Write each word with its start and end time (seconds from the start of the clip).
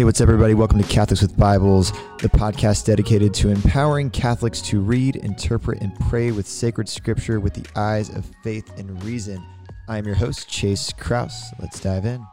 Hey, 0.00 0.04
what's 0.04 0.22
everybody? 0.22 0.54
Welcome 0.54 0.82
to 0.82 0.88
Catholics 0.88 1.20
with 1.20 1.36
Bibles, 1.36 1.92
the 2.22 2.30
podcast 2.30 2.86
dedicated 2.86 3.34
to 3.34 3.50
empowering 3.50 4.08
Catholics 4.08 4.62
to 4.62 4.80
read, 4.80 5.16
interpret, 5.16 5.82
and 5.82 5.94
pray 6.08 6.30
with 6.30 6.46
sacred 6.46 6.88
scripture 6.88 7.38
with 7.38 7.52
the 7.52 7.66
eyes 7.78 8.08
of 8.08 8.24
faith 8.42 8.72
and 8.78 9.04
reason. 9.04 9.44
I 9.88 9.98
am 9.98 10.06
your 10.06 10.14
host, 10.14 10.48
Chase 10.48 10.90
Kraus. 10.94 11.52
Let's 11.58 11.80
dive 11.80 12.06
in. 12.06 12.26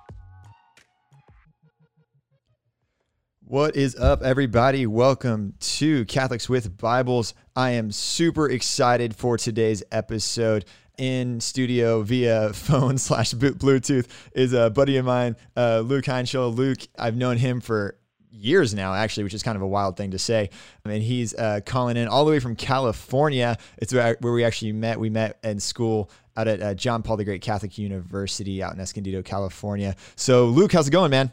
What 3.42 3.76
is 3.76 3.98
up, 3.98 4.22
everybody? 4.24 4.88
Welcome 4.88 5.56
to 5.60 6.06
Catholics 6.06 6.48
with 6.48 6.78
Bibles. 6.78 7.34
I 7.54 7.72
am 7.72 7.92
super 7.92 8.50
excited 8.50 9.14
for 9.14 9.38
today's 9.38 9.84
episode 9.92 10.64
in 10.98 11.40
studio 11.40 12.02
via 12.02 12.54
phone 12.54 12.98
slash 12.98 13.34
Bluetooth 13.34 14.08
is 14.34 14.54
a 14.54 14.70
buddy 14.70 14.98
of 14.98 15.06
mine, 15.06 15.36
uh, 15.56 15.80
Luke 15.80 16.06
Heinschel. 16.06 16.52
Luke, 16.52 16.80
I've 16.98 17.16
known 17.16 17.38
him 17.38 17.62
for 17.62 17.98
years 18.32 18.74
now, 18.74 18.94
actually, 18.94 19.24
which 19.24 19.34
is 19.34 19.44
kind 19.44 19.56
of 19.56 19.62
a 19.62 19.68
wild 19.68 19.98
thing 19.98 20.12
to 20.12 20.20
say. 20.20 20.50
I 20.86 20.90
mean, 20.90 21.02
he's 21.02 21.34
uh, 21.34 21.62
calling 21.66 21.98
in 21.98 22.08
all 22.08 22.26
the 22.26 22.32
way 22.32 22.40
from 22.40 22.56
California. 22.56 23.58
It's 23.78 23.94
where 23.94 24.18
we 24.20 24.44
actually 24.44 24.74
met. 24.74 25.00
We 25.00 25.10
met 25.10 25.40
in 25.44 25.60
school 25.60 26.10
out 26.36 26.48
at 26.48 26.62
uh, 26.62 26.74
John 26.76 27.02
Paul 27.02 27.18
the 27.18 27.26
Great 27.26 27.42
Catholic 27.42 27.78
University 27.78 28.62
out 28.62 28.74
in 28.74 28.80
Escondido, 28.80 29.24
California. 29.24 29.96
So, 30.16 30.46
Luke, 30.46 30.72
how's 30.72 30.88
it 30.88 30.92
going, 30.92 31.12
man? 31.12 31.32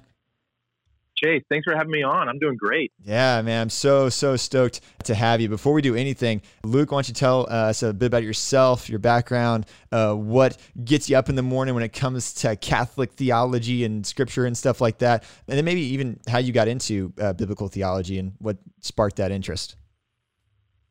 Chase, 1.24 1.42
thanks 1.48 1.64
for 1.64 1.74
having 1.74 1.91
me 1.91 2.02
on. 2.02 2.28
I'm 2.28 2.38
doing 2.38 2.56
great. 2.56 2.92
Yeah, 3.02 3.41
man. 3.41 3.62
I'm 3.62 3.70
so, 3.70 4.09
so 4.10 4.37
stoked 4.37 4.80
to 5.05 5.15
have 5.15 5.41
you. 5.41 5.48
Before 5.48 5.73
we 5.73 5.80
do 5.80 5.95
anything, 5.95 6.42
Luke, 6.65 6.92
why 6.92 6.96
don't 6.96 7.09
you 7.09 7.15
tell 7.15 7.46
us 7.48 7.82
a 7.82 7.95
bit 7.95 8.06
about 8.06 8.23
yourself, 8.23 8.91
your 8.91 8.98
background, 8.98 9.65
uh, 9.91 10.12
what 10.12 10.59
gets 10.84 11.09
you 11.09 11.16
up 11.16 11.30
in 11.30 11.34
the 11.34 11.42
morning 11.42 11.74
when 11.74 11.82
it 11.82 11.95
comes 11.95 12.34
to 12.34 12.56
Catholic 12.56 13.12
theology 13.12 13.84
and 13.84 14.06
scripture 14.06 14.45
and 14.45 14.56
stuff 14.56 14.80
like 14.80 14.98
that? 14.98 15.24
And 15.48 15.56
then 15.56 15.65
maybe 15.65 15.80
even 15.80 16.20
how 16.29 16.38
you 16.38 16.52
got 16.52 16.68
into 16.68 17.12
uh, 17.18 17.32
biblical 17.32 17.68
theology 17.68 18.18
and 18.18 18.32
what 18.38 18.59
sparked 18.80 19.16
that 19.16 19.30
interest. 19.30 19.77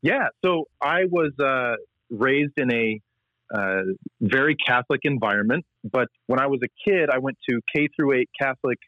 Yeah. 0.02 0.28
So 0.44 0.64
I 0.82 1.04
was 1.04 1.32
uh, 1.38 1.76
raised 2.10 2.54
in 2.56 2.72
a 2.72 3.00
uh, 3.54 3.82
very 4.20 4.56
Catholic 4.56 5.00
environment, 5.04 5.64
but 5.84 6.08
when 6.26 6.40
I 6.40 6.46
was 6.46 6.60
a 6.64 6.90
kid, 6.90 7.08
I 7.12 7.18
went 7.18 7.36
to 7.48 7.60
K 7.74 7.88
through 7.94 8.14
8 8.14 8.28
Catholic 8.40 8.78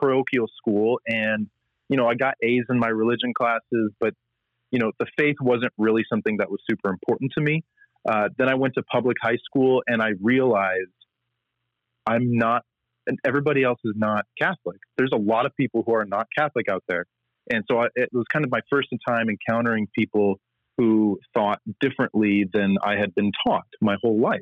parochial 0.00 0.46
school 0.56 1.00
and 1.06 1.48
you 1.88 1.96
know 1.96 2.06
i 2.06 2.14
got 2.14 2.34
a's 2.42 2.64
in 2.70 2.78
my 2.78 2.88
religion 2.88 3.32
classes 3.36 3.92
but 4.00 4.14
you 4.70 4.78
know 4.78 4.92
the 4.98 5.06
faith 5.18 5.36
wasn't 5.40 5.72
really 5.78 6.02
something 6.10 6.36
that 6.38 6.50
was 6.50 6.60
super 6.68 6.90
important 6.90 7.32
to 7.36 7.42
me. 7.42 7.62
Uh, 8.08 8.28
then 8.38 8.48
i 8.48 8.54
went 8.54 8.74
to 8.74 8.82
public 8.84 9.16
high 9.22 9.36
school 9.44 9.82
and 9.86 10.02
i 10.02 10.10
realized 10.22 10.88
i'm 12.06 12.36
not 12.36 12.62
and 13.06 13.18
everybody 13.26 13.62
else 13.62 13.78
is 13.84 13.94
not 13.96 14.24
catholic. 14.40 14.78
There's 14.96 15.10
a 15.12 15.18
lot 15.18 15.46
of 15.46 15.52
people 15.56 15.82
who 15.84 15.94
are 15.94 16.04
not 16.04 16.26
catholic 16.36 16.66
out 16.70 16.84
there. 16.86 17.06
And 17.52 17.64
so 17.68 17.80
I, 17.80 17.86
it 17.96 18.10
was 18.12 18.24
kind 18.32 18.44
of 18.44 18.50
my 18.50 18.60
first 18.70 18.88
time 19.08 19.28
encountering 19.28 19.88
people 19.98 20.38
who 20.76 21.18
thought 21.34 21.58
differently 21.80 22.44
than 22.52 22.76
i 22.82 22.96
had 22.96 23.14
been 23.14 23.32
taught 23.46 23.66
my 23.82 23.96
whole 24.02 24.20
life. 24.20 24.40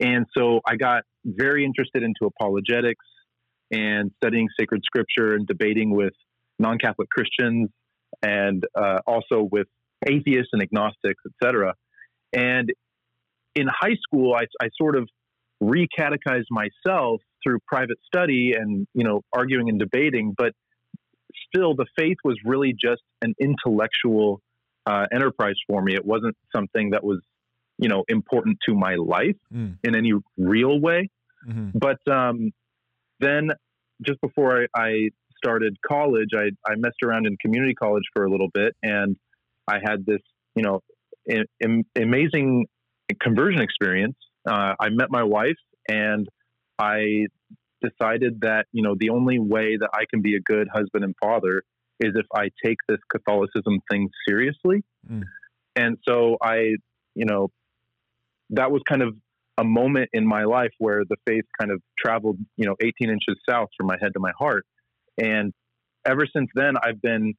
And 0.00 0.26
so 0.36 0.60
i 0.66 0.76
got 0.76 1.04
very 1.24 1.64
interested 1.64 2.02
into 2.02 2.26
apologetics 2.26 3.04
and 3.70 4.10
studying 4.16 4.48
sacred 4.58 4.82
scripture 4.84 5.34
and 5.34 5.46
debating 5.46 5.90
with 5.90 6.12
non 6.58 6.78
Catholic 6.78 7.08
Christians 7.10 7.70
and 8.22 8.64
uh, 8.74 9.00
also 9.06 9.48
with 9.50 9.66
atheists 10.06 10.50
and 10.52 10.62
agnostics, 10.62 11.22
etc. 11.26 11.74
And 12.32 12.72
in 13.54 13.66
high 13.68 13.96
school, 14.02 14.34
I, 14.34 14.44
I 14.62 14.68
sort 14.76 14.96
of 14.96 15.08
recatechized 15.62 16.46
myself 16.50 17.20
through 17.42 17.58
private 17.66 17.98
study 18.06 18.52
and 18.58 18.86
you 18.94 19.04
know 19.04 19.22
arguing 19.32 19.68
and 19.68 19.78
debating, 19.78 20.34
but 20.36 20.52
still 21.48 21.74
the 21.74 21.86
faith 21.96 22.16
was 22.24 22.36
really 22.44 22.72
just 22.72 23.02
an 23.22 23.34
intellectual 23.40 24.40
uh, 24.86 25.06
enterprise 25.12 25.56
for 25.66 25.82
me. 25.82 25.94
It 25.94 26.04
wasn't 26.04 26.36
something 26.54 26.90
that 26.90 27.04
was 27.04 27.20
you 27.78 27.88
know 27.88 28.04
important 28.08 28.58
to 28.68 28.74
my 28.74 28.96
life 28.96 29.36
mm. 29.52 29.76
in 29.82 29.94
any 29.94 30.12
real 30.36 30.80
way. 30.80 31.10
Mm-hmm. 31.48 31.78
But 31.78 31.98
um, 32.10 32.52
then 33.24 33.50
just 34.04 34.20
before 34.20 34.62
I, 34.62 34.66
I 34.80 35.08
started 35.36 35.76
college, 35.86 36.30
I, 36.34 36.50
I 36.66 36.74
messed 36.76 37.02
around 37.04 37.26
in 37.26 37.36
community 37.40 37.74
college 37.74 38.04
for 38.12 38.24
a 38.24 38.30
little 38.30 38.48
bit, 38.52 38.74
and 38.82 39.16
I 39.68 39.78
had 39.84 40.04
this, 40.06 40.20
you 40.54 40.62
know, 40.62 40.80
am, 41.62 41.82
amazing 41.96 42.66
conversion 43.20 43.60
experience. 43.60 44.16
Uh, 44.46 44.74
I 44.78 44.88
met 44.90 45.10
my 45.10 45.22
wife, 45.22 45.56
and 45.88 46.28
I 46.78 47.26
decided 47.82 48.40
that 48.40 48.66
you 48.72 48.82
know 48.82 48.94
the 48.98 49.10
only 49.10 49.38
way 49.38 49.76
that 49.78 49.90
I 49.92 50.04
can 50.08 50.22
be 50.22 50.36
a 50.36 50.40
good 50.40 50.68
husband 50.72 51.04
and 51.04 51.14
father 51.22 51.62
is 52.00 52.12
if 52.14 52.26
I 52.34 52.50
take 52.64 52.78
this 52.88 52.98
Catholicism 53.10 53.80
thing 53.90 54.08
seriously. 54.26 54.82
Mm. 55.08 55.22
And 55.76 55.98
so 56.06 56.36
I, 56.42 56.76
you 57.14 57.24
know, 57.24 57.50
that 58.50 58.70
was 58.70 58.82
kind 58.88 59.02
of 59.02 59.14
a 59.58 59.64
moment 59.64 60.10
in 60.12 60.26
my 60.26 60.44
life 60.44 60.72
where 60.78 61.04
the 61.08 61.16
faith 61.26 61.44
kind 61.60 61.70
of 61.70 61.80
traveled, 61.98 62.38
you 62.56 62.66
know, 62.66 62.74
18 62.80 63.08
inches 63.08 63.36
south 63.48 63.68
from 63.76 63.86
my 63.86 63.96
head 64.00 64.12
to 64.14 64.20
my 64.20 64.32
heart. 64.38 64.66
And 65.18 65.52
ever 66.04 66.26
since 66.34 66.50
then, 66.54 66.74
I've 66.82 67.00
been 67.00 67.34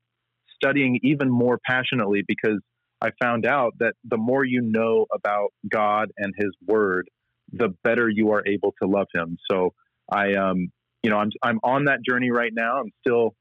studying 0.55 0.99
even 1.03 1.29
more 1.29 1.59
passionately 1.65 2.23
because 2.25 2.59
I 3.01 3.09
found 3.21 3.45
out 3.45 3.73
that 3.79 3.93
the 4.05 4.17
more 4.17 4.45
you 4.45 4.61
know 4.61 5.05
about 5.13 5.49
God 5.69 6.11
and 6.17 6.33
His 6.37 6.51
Word, 6.65 7.09
the 7.51 7.69
better 7.83 8.09
you 8.09 8.31
are 8.31 8.43
able 8.47 8.73
to 8.81 8.87
love 8.87 9.07
Him. 9.13 9.37
So 9.51 9.73
I, 10.09 10.33
um, 10.33 10.69
you 11.03 11.09
know, 11.09 11.17
I'm 11.17 11.29
I'm 11.43 11.59
on 11.63 11.85
that 11.85 11.99
journey 12.07 12.31
right 12.31 12.51
now. 12.53 12.79
I'm 12.79 12.91
still 13.05 13.35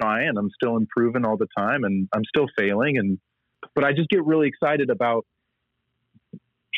trying. 0.00 0.34
I'm 0.36 0.50
still 0.62 0.76
improving 0.76 1.24
all 1.24 1.36
the 1.36 1.48
time, 1.56 1.84
and 1.84 2.08
I'm 2.14 2.22
still 2.28 2.46
failing. 2.56 2.98
And 2.98 3.18
but 3.74 3.84
I 3.84 3.92
just 3.92 4.08
get 4.08 4.24
really 4.24 4.48
excited 4.48 4.90
about 4.90 5.26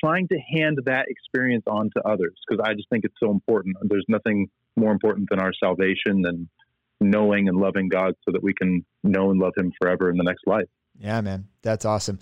trying 0.03 0.28
to 0.28 0.38
hand 0.38 0.78
that 0.87 1.06
experience 1.09 1.65
on 1.66 1.91
to 1.97 2.03
others 2.06 2.34
because 2.47 2.65
I 2.65 2.75
just 2.75 2.88
think 2.91 3.05
it's 3.05 3.15
so 3.22 3.31
important. 3.31 3.77
There's 3.83 4.05
nothing 4.09 4.49
more 4.77 4.93
important 4.93 5.28
than 5.31 5.41
our 5.41 5.53
salvation 5.53 6.22
than 6.22 6.49
knowing 7.00 7.49
and 7.49 7.59
loving 7.59 7.88
God 7.88 8.15
so 8.25 8.33
that 8.33 8.43
we 8.43 8.55
can 8.55 8.84
know 9.03 9.31
and 9.31 9.41
love 9.41 9.53
Him 9.56 9.72
forever 9.81 10.10
in 10.10 10.16
the 10.16 10.25
next 10.25 10.47
life. 10.47 10.69
Yeah, 10.99 11.21
man, 11.21 11.49
that's 11.62 11.84
awesome. 11.84 12.19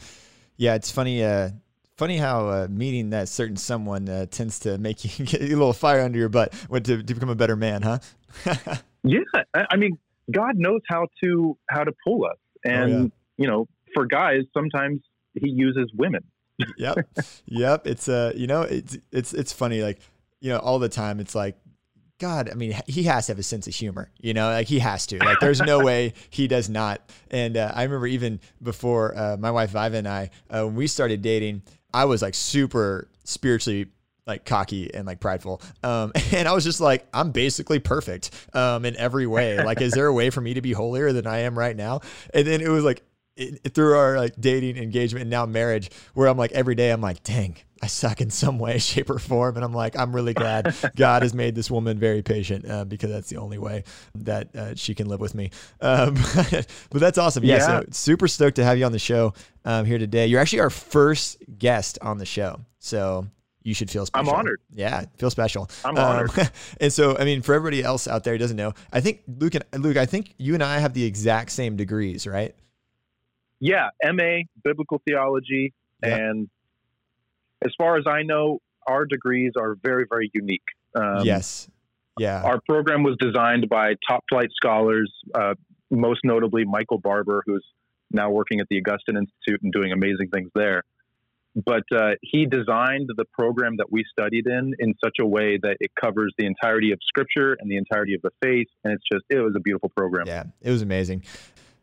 Yeah, 0.57 0.75
it's 0.75 0.91
funny. 0.91 1.25
Uh, 1.25 1.51
funny 1.97 2.17
how 2.17 2.49
uh, 2.49 2.69
meeting 2.71 3.11
that 3.11 3.29
certain 3.29 3.57
someone 3.57 4.09
uh, 4.09 4.27
tends 4.27 4.61
to 4.61 4.79
make 4.79 5.05
you 5.05 5.25
get 5.27 5.43
a 5.43 5.47
little 5.47 5.73
fire 5.73 6.01
under 6.01 6.19
your 6.19 6.29
butt 6.29 6.53
to, 6.53 7.03
to 7.03 7.15
become 7.15 7.29
a 7.29 7.35
better 7.35 7.57
man, 7.57 7.83
huh? 7.83 7.99
yeah, 9.05 9.21
I 9.55 9.77
mean, 9.77 9.99
God 10.31 10.57
knows 10.57 10.81
how 10.89 11.07
to 11.25 11.57
how 11.69 11.85
to 11.85 11.93
pull 12.07 12.25
us, 12.25 12.39
and 12.65 12.93
oh, 12.93 13.03
yeah. 13.03 13.09
you 13.37 13.47
know, 13.49 13.67
for 13.95 14.07
guys, 14.07 14.43
sometimes 14.55 15.01
He 15.35 15.51
uses 15.51 15.91
women 15.97 16.25
yep, 16.77 17.09
yep. 17.47 17.87
It's 17.87 18.09
uh, 18.09 18.33
you 18.35 18.47
know, 18.47 18.63
it's 18.63 18.99
it's 19.13 19.35
it's 19.35 19.53
funny. 19.53 19.83
Like, 19.83 20.01
you 20.41 20.51
know, 20.51 20.59
all 20.59 20.79
the 20.79 20.89
time. 20.89 21.21
It's 21.21 21.35
like, 21.35 21.57
God. 22.19 22.51
I 22.51 22.55
mean, 22.55 22.75
he 22.87 23.05
has 23.05 23.27
to 23.27 23.33
have 23.33 23.39
a 23.39 23.43
sense 23.43 23.67
of 23.67 23.75
humor. 23.75 24.11
You 24.21 24.35
know, 24.35 24.51
like 24.51 24.67
he 24.67 24.79
has 24.81 25.07
to. 25.09 25.19
Like, 25.19 25.41
there's 25.41 25.61
no 25.61 25.81
way 25.81 26.15
he 26.31 26.49
does 26.49 26.69
not. 26.69 27.01
And 27.31 27.57
uh, 27.57 27.73
I 27.75 27.83
remember 27.85 28.07
even 28.07 28.41
before 28.63 29.17
uh, 29.17 29.37
my 29.39 29.51
wife 29.51 29.71
Viva 29.71 29.97
and 29.97 30.09
I, 30.09 30.31
uh, 30.51 30.65
when 30.65 30.77
we 30.77 30.87
started 30.87 31.23
dating, 31.23 31.63
I 31.93 32.05
was 32.05 32.23
like 32.23 32.35
super 32.35 33.09
spiritually 33.25 33.89
like 34.29 34.45
cocky 34.45 34.93
and 34.95 35.07
like 35.07 35.19
prideful. 35.19 35.61
Um, 35.83 36.13
and 36.33 36.47
I 36.47 36.53
was 36.53 36.63
just 36.63 36.81
like, 36.81 37.07
I'm 37.13 37.33
basically 37.33 37.81
perfect 37.81 38.31
um, 38.55 38.85
in 38.85 38.95
every 38.97 39.27
way. 39.27 39.57
Like, 39.63 39.81
is 39.81 39.93
there 39.93 40.07
a 40.07 40.13
way 40.13 40.31
for 40.31 40.41
me 40.41 40.55
to 40.55 40.61
be 40.61 40.73
holier 40.73 41.13
than 41.13 41.27
I 41.27 41.39
am 41.39 41.59
right 41.59 41.75
now? 41.75 42.03
And 42.35 42.47
then 42.47 42.61
it 42.61 42.69
was 42.69 42.85
like 42.85 43.03
it, 43.39 43.75
through 43.75 43.97
our 43.97 44.17
like 44.17 44.35
dating 44.39 44.77
engagement 44.77 45.23
and 45.23 45.31
now 45.31 45.47
marriage 45.47 45.91
where 46.15 46.29
I'm 46.29 46.37
like 46.37 46.53
every 46.53 46.75
day 46.75 46.91
I'm 46.91 47.01
like 47.01 47.23
dang 47.23 47.57
I 47.81 47.87
suck 47.87 48.21
in 48.21 48.31
some 48.31 48.59
way 48.59 48.79
shape 48.79 49.11
or 49.11 49.19
form 49.19 49.57
and 49.57 49.65
I'm 49.65 49.73
like 49.73 49.99
I'm 49.99 50.15
really 50.15 50.35
glad 50.35 50.75
God 50.97 51.23
has 51.23 51.35
made 51.35 51.55
this 51.55 51.71
woman 51.71 51.99
very 51.99 52.23
patient 52.23 52.69
uh, 52.69 52.85
because 52.85 53.11
that's 53.11 53.29
the 53.29 53.37
only 53.37 53.59
way 53.59 53.85
that 54.17 54.55
uh, 54.55 54.75
she 54.75 54.95
can 54.95 55.09
live 55.09 55.21
with 55.21 55.35
me 55.35 55.51
um, 55.81 56.15
but 56.91 57.01
that's 57.01 57.19
awesome 57.19 57.45
yeah, 57.45 57.57
yeah. 57.57 57.67
So 57.67 57.85
super 57.91 58.29
stoked 58.29 58.57
to 58.57 58.65
have 58.65 58.79
you 58.79 58.85
on 58.85 58.93
the 58.93 58.99
show 58.99 59.35
um, 59.65 59.85
here 59.85 59.99
today 59.99 60.27
you're 60.27 60.41
actually 60.41 60.61
our 60.61 60.71
first 60.71 61.43
guest 61.59 61.99
on 62.03 62.19
the 62.19 62.27
show 62.27 62.61
so 62.79 63.27
you 63.69 63.75
should 63.75 63.91
feel 63.91 64.07
special. 64.07 64.31
I'm 64.31 64.35
honored. 64.35 64.61
Yeah, 64.73 65.05
feel 65.19 65.31
special. 65.31 65.69
I'm 65.85 65.99
honored. 65.99 66.37
Um, 66.39 66.47
and 66.81 66.91
so, 66.91 67.19
I 67.19 67.25
mean, 67.25 67.43
for 67.43 67.55
everybody 67.55 67.83
else 67.83 68.09
out 68.09 68.25
there 68.25 68.33
who 68.33 68.39
doesn't 68.39 68.57
know, 68.57 68.73
I 68.93 69.01
think 69.03 69.21
Luke 69.27 69.55
and 69.55 69.65
Luke, 69.85 69.99
I 69.99 70.07
think 70.07 70.33
you 70.39 70.55
and 70.55 70.63
I 70.63 70.79
have 70.79 70.95
the 70.95 71.05
exact 71.05 71.51
same 71.53 71.77
degrees, 71.77 72.27
right? 72.27 72.55
Yeah, 73.61 73.89
MA 74.05 74.43
biblical 74.63 75.03
theology, 75.07 75.73
yeah. 76.03 76.17
and 76.17 76.49
as 77.65 77.73
far 77.77 77.97
as 77.97 78.05
I 78.07 78.23
know, 78.23 78.61
our 78.87 79.05
degrees 79.05 79.53
are 79.61 79.77
very 79.83 80.07
very 80.09 80.31
unique. 80.33 80.63
Um, 80.95 81.25
yes. 81.25 81.69
Yeah. 82.19 82.43
Our 82.43 82.61
program 82.69 83.05
was 83.05 83.17
designed 83.21 83.69
by 83.69 83.95
top 84.09 84.25
flight 84.29 84.49
scholars, 84.57 85.13
uh, 85.35 85.55
most 85.91 86.21
notably 86.25 86.65
Michael 86.65 86.99
Barber, 86.99 87.43
who's 87.47 87.65
now 88.11 88.31
working 88.31 88.61
at 88.61 88.67
the 88.69 88.79
Augustine 88.79 89.17
Institute 89.17 89.63
and 89.63 89.73
doing 89.73 89.93
amazing 89.93 90.31
things 90.33 90.51
there. 90.55 90.83
but 91.65 91.83
uh, 91.95 92.11
he 92.23 92.47
designed 92.47 93.09
the 93.17 93.25
program 93.33 93.77
that 93.79 93.91
we 93.91 94.05
studied 94.11 94.47
in 94.47 94.75
in 94.79 94.95
such 95.03 95.17
a 95.21 95.27
way 95.27 95.59
that 95.61 95.77
it 95.81 95.91
covers 96.01 96.33
the 96.39 96.47
entirety 96.47 96.93
of 96.93 96.99
Scripture 97.03 97.57
and 97.59 97.71
the 97.71 97.77
entirety 97.77 98.15
of 98.15 98.23
the 98.23 98.31
faith, 98.43 98.69
and 98.85 98.93
it's 98.93 99.05
just 99.11 99.25
it 99.31 99.41
was 99.41 99.55
a 99.57 99.61
beautiful 99.61 99.91
program. 99.97 100.27
Yeah, 100.27 100.45
it 100.61 100.71
was 100.71 100.83
amazing. 100.83 101.25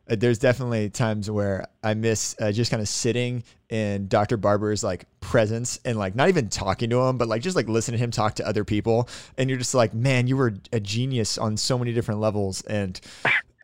Uh, 0.08 0.16
there's 0.16 0.38
definitely 0.38 0.90
times 0.90 1.30
where 1.30 1.66
I 1.82 1.94
miss 1.94 2.36
uh, 2.40 2.52
just 2.52 2.70
kind 2.70 2.80
of 2.80 2.88
sitting 2.88 3.44
in 3.68 4.06
Dr. 4.08 4.36
Barber's 4.36 4.84
like 4.84 5.06
presence 5.20 5.80
and 5.84 5.98
like 5.98 6.14
not 6.14 6.28
even 6.28 6.48
talking 6.48 6.90
to 6.90 7.00
him, 7.02 7.18
but 7.18 7.28
like 7.28 7.42
just 7.42 7.56
like 7.56 7.68
listening 7.68 7.98
to 7.98 8.04
him 8.04 8.10
talk 8.10 8.34
to 8.36 8.46
other 8.46 8.64
people. 8.64 9.08
And 9.36 9.50
you're 9.50 9.58
just 9.58 9.74
like, 9.74 9.92
man, 9.94 10.26
you 10.26 10.36
were 10.36 10.54
a 10.72 10.80
genius 10.80 11.38
on 11.38 11.56
so 11.56 11.78
many 11.78 11.92
different 11.92 12.20
levels. 12.20 12.62
And 12.62 13.00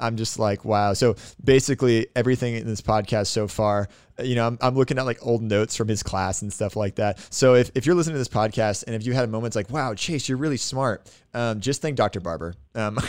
I'm 0.00 0.16
just 0.16 0.38
like, 0.38 0.64
wow. 0.64 0.92
So 0.94 1.14
basically, 1.42 2.08
everything 2.16 2.56
in 2.56 2.66
this 2.66 2.80
podcast 2.80 3.28
so 3.28 3.46
far, 3.46 3.88
you 4.22 4.34
know, 4.34 4.46
I'm, 4.46 4.58
I'm 4.60 4.74
looking 4.74 4.98
at 4.98 5.06
like 5.06 5.24
old 5.24 5.42
notes 5.42 5.76
from 5.76 5.86
his 5.88 6.02
class 6.02 6.42
and 6.42 6.52
stuff 6.52 6.74
like 6.74 6.96
that. 6.96 7.20
So 7.32 7.54
if, 7.54 7.70
if 7.74 7.86
you're 7.86 7.94
listening 7.94 8.14
to 8.14 8.18
this 8.18 8.28
podcast 8.28 8.84
and 8.86 8.96
if 8.96 9.06
you 9.06 9.12
had 9.12 9.24
a 9.24 9.28
moments 9.28 9.54
like, 9.54 9.70
wow, 9.70 9.94
Chase, 9.94 10.28
you're 10.28 10.38
really 10.38 10.56
smart, 10.56 11.08
um, 11.34 11.60
just 11.60 11.80
thank 11.80 11.96
Dr. 11.96 12.20
Barber. 12.20 12.54
Um, 12.74 12.98
um, 12.98 13.02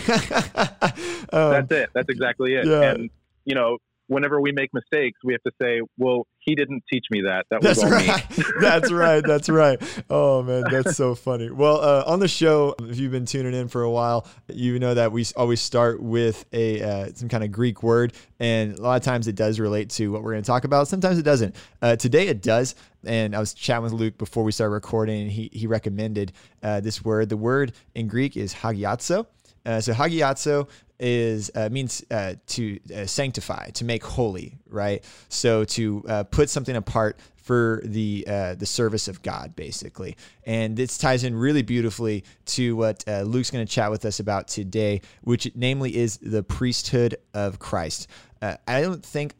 That's 1.31 1.71
it. 1.71 1.89
That's 1.94 2.09
exactly 2.09 2.56
it. 2.56 2.68
Yeah. 2.68 2.91
And, 2.91 3.09
you 3.45 3.56
know, 3.56 3.78
whenever 4.07 4.40
we 4.42 4.51
make 4.51 4.69
mistakes, 4.74 5.19
we 5.24 5.34
have 5.34 5.44
to 5.44 5.51
say, 5.62 5.81
"Well, 5.98 6.25
he 6.40 6.56
didn't 6.56 6.84
teach 6.92 7.06
me 7.12 7.22
that. 7.22 7.45
That 7.50 7.62
was 7.62 7.78
that's 7.78 7.84
all 7.84 7.90
right. 7.90 8.38
me." 8.38 8.44
that's 8.62 8.92
right. 8.92 9.24
That's 9.25 9.50
right. 9.50 9.81
Oh 10.10 10.44
man, 10.44 10.63
that's 10.69 10.95
so 10.95 11.16
funny. 11.16 11.50
Well, 11.50 11.81
uh, 11.81 12.04
on 12.06 12.19
the 12.19 12.28
show, 12.28 12.75
if 12.80 13.00
you've 13.00 13.12
been 13.12 13.25
tuning 13.25 13.54
in 13.54 13.68
for 13.68 13.84
a 13.84 13.90
while, 13.92 14.28
you 14.50 14.80
know 14.80 14.94
that 14.94 15.12
we 15.12 15.25
always 15.36 15.62
start 15.62 16.01
with 16.01 16.45
a 16.54 16.81
uh, 16.81 17.10
some 17.13 17.30
kind 17.30 17.44
of 17.44 17.51
Greek 17.51 17.84
word, 17.84 18.13
and 18.40 18.78
a 18.78 18.81
lot 18.81 18.95
of 18.95 19.04
times 19.04 19.28
it 19.28 19.36
does 19.36 19.60
relate 19.60 19.89
to 19.92 20.12
what 20.12 20.24
we're 20.24 20.31
going 20.31 20.44
to 20.44 20.48
talk 20.48 20.63
about. 20.63 20.88
Sometimes 20.88 21.18
it 21.18 21.24
doesn't. 21.24 21.56
Uh, 21.81 21.96
today 21.96 22.28
it 22.28 22.42
does. 22.42 22.75
And 23.06 23.36
I 23.36 23.39
was 23.39 23.54
chatting 23.54 23.84
with 23.84 23.92
Luke 23.92 24.18
before 24.18 24.46
we 24.46 24.54
started 24.54 24.72
recording, 24.72 25.24
and 25.24 25.31
he 25.31 25.50
he 25.51 25.68
recommended 25.68 26.31
uh, 26.62 26.80
this 26.80 27.04
word. 27.04 27.28
The 27.28 27.36
word 27.36 27.74
in 27.94 28.07
Greek 28.07 28.38
is 28.38 28.54
hagiazo. 28.54 29.25
Uh, 29.66 29.80
so 29.80 29.94
hagiazo 29.94 30.68
is 31.00 31.51
uh, 31.56 31.69
means 31.72 32.04
uh, 32.12 32.36
to 32.48 32.80
uh, 32.95 33.06
sanctify, 33.06 33.69
to 33.72 33.86
make 33.86 34.04
holy, 34.04 34.57
right? 34.69 35.04
So 35.30 35.63
to 35.66 36.04
uh, 36.07 36.24
put 36.24 36.50
something 36.50 36.75
apart 36.75 37.19
for 37.36 37.81
the 37.84 38.25
uh, 38.28 38.56
the 38.56 38.66
service 38.66 39.07
of 39.07 39.22
God, 39.22 39.56
basically. 39.56 40.16
And 40.45 40.78
this 40.78 40.98
ties 40.98 41.24
in 41.24 41.36
really 41.36 41.62
beautifully 41.62 42.24
to 42.45 42.75
what 42.75 43.04
uh, 43.07 43.22
Luke's 43.22 43.51
going 43.51 43.66
to 43.66 43.72
chat 43.72 43.92
with 43.92 44.06
us 44.06 44.19
about 44.19 44.48
today, 44.48 45.01
which 45.22 45.51
namely 45.56 45.95
is 45.95 46.18
the 46.18 46.44
priesthood 46.44 47.18
of 47.34 47.60
Christ. 47.60 48.07
I 48.42 48.81
don't 48.81 49.06
think 49.06 49.36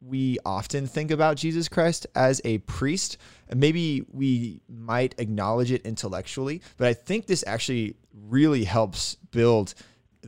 we 0.00 0.38
often 0.44 0.86
think 0.86 1.10
about 1.10 1.36
Jesus 1.36 1.68
Christ 1.68 2.06
as 2.14 2.40
a 2.44 2.58
priest. 2.58 3.18
Maybe 3.54 4.04
we 4.10 4.60
might 4.68 5.14
acknowledge 5.18 5.72
it 5.72 5.82
intellectually, 5.82 6.62
but 6.76 6.86
I 6.86 6.94
think 6.94 7.26
this 7.26 7.44
actually 7.46 7.96
really 8.12 8.64
helps 8.64 9.16
build 9.30 9.74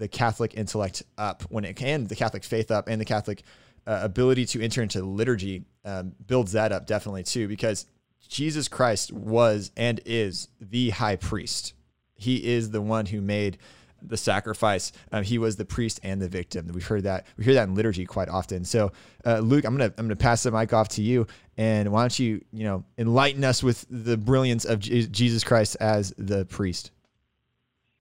the 0.00 0.08
Catholic 0.08 0.54
intellect 0.56 1.02
up 1.18 1.42
when 1.50 1.64
it 1.64 1.76
can, 1.76 2.06
the 2.06 2.16
Catholic 2.16 2.42
faith 2.42 2.70
up, 2.70 2.88
and 2.88 2.98
the 2.98 3.04
Catholic 3.04 3.42
uh, 3.86 4.00
ability 4.02 4.46
to 4.46 4.62
enter 4.62 4.82
into 4.82 5.02
liturgy 5.02 5.62
um, 5.84 6.12
builds 6.26 6.52
that 6.52 6.72
up 6.72 6.86
definitely 6.86 7.22
too, 7.22 7.46
because 7.46 7.84
Jesus 8.26 8.66
Christ 8.66 9.12
was 9.12 9.70
and 9.76 10.00
is 10.06 10.48
the 10.58 10.88
high 10.90 11.16
priest. 11.16 11.74
He 12.14 12.52
is 12.52 12.70
the 12.70 12.80
one 12.80 13.04
who 13.06 13.20
made 13.20 13.58
the 14.00 14.16
sacrifice. 14.16 14.92
Um, 15.12 15.22
he 15.22 15.36
was 15.36 15.56
the 15.56 15.66
priest 15.66 16.00
and 16.02 16.20
the 16.20 16.28
victim. 16.28 16.68
We've 16.72 16.86
heard 16.86 17.02
that. 17.02 17.26
We 17.36 17.44
hear 17.44 17.54
that 17.54 17.68
in 17.68 17.74
liturgy 17.74 18.06
quite 18.06 18.30
often. 18.30 18.64
So, 18.64 18.92
uh, 19.26 19.40
Luke, 19.40 19.66
I'm 19.66 19.76
gonna 19.76 19.92
I'm 19.98 20.06
gonna 20.06 20.16
pass 20.16 20.42
the 20.42 20.50
mic 20.50 20.72
off 20.72 20.88
to 20.90 21.02
you, 21.02 21.26
and 21.58 21.92
why 21.92 22.00
don't 22.00 22.18
you 22.18 22.42
you 22.52 22.64
know 22.64 22.84
enlighten 22.96 23.44
us 23.44 23.62
with 23.62 23.84
the 23.90 24.16
brilliance 24.16 24.64
of 24.64 24.78
J- 24.80 25.06
Jesus 25.08 25.44
Christ 25.44 25.76
as 25.78 26.14
the 26.16 26.46
priest? 26.46 26.90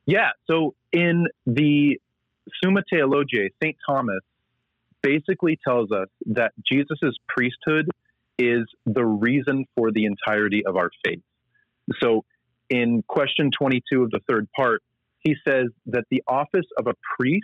Yeah. 0.10 0.30
So 0.50 0.74
in 0.92 1.28
the 1.46 2.00
Summa 2.64 2.82
Theologiae, 2.92 3.50
St. 3.64 3.78
Thomas 3.88 4.22
basically 5.04 5.60
tells 5.64 5.92
us 5.92 6.08
that 6.26 6.52
Jesus' 6.68 7.16
priesthood 7.28 7.88
is 8.40 8.64
the 8.88 9.06
reason 9.06 9.66
for 9.76 9.92
the 9.92 10.06
entirety 10.06 10.64
of 10.66 10.78
our 10.78 10.90
faith. 11.06 11.22
So 12.02 12.26
in 12.72 13.04
question 13.08 13.52
22 13.56 14.02
of 14.02 14.10
the 14.10 14.20
third 14.28 14.48
part, 14.56 14.82
he 15.20 15.36
says 15.48 15.68
that 15.86 16.06
the 16.10 16.24
office 16.28 16.66
of 16.80 16.88
a 16.88 16.96
priest 17.20 17.44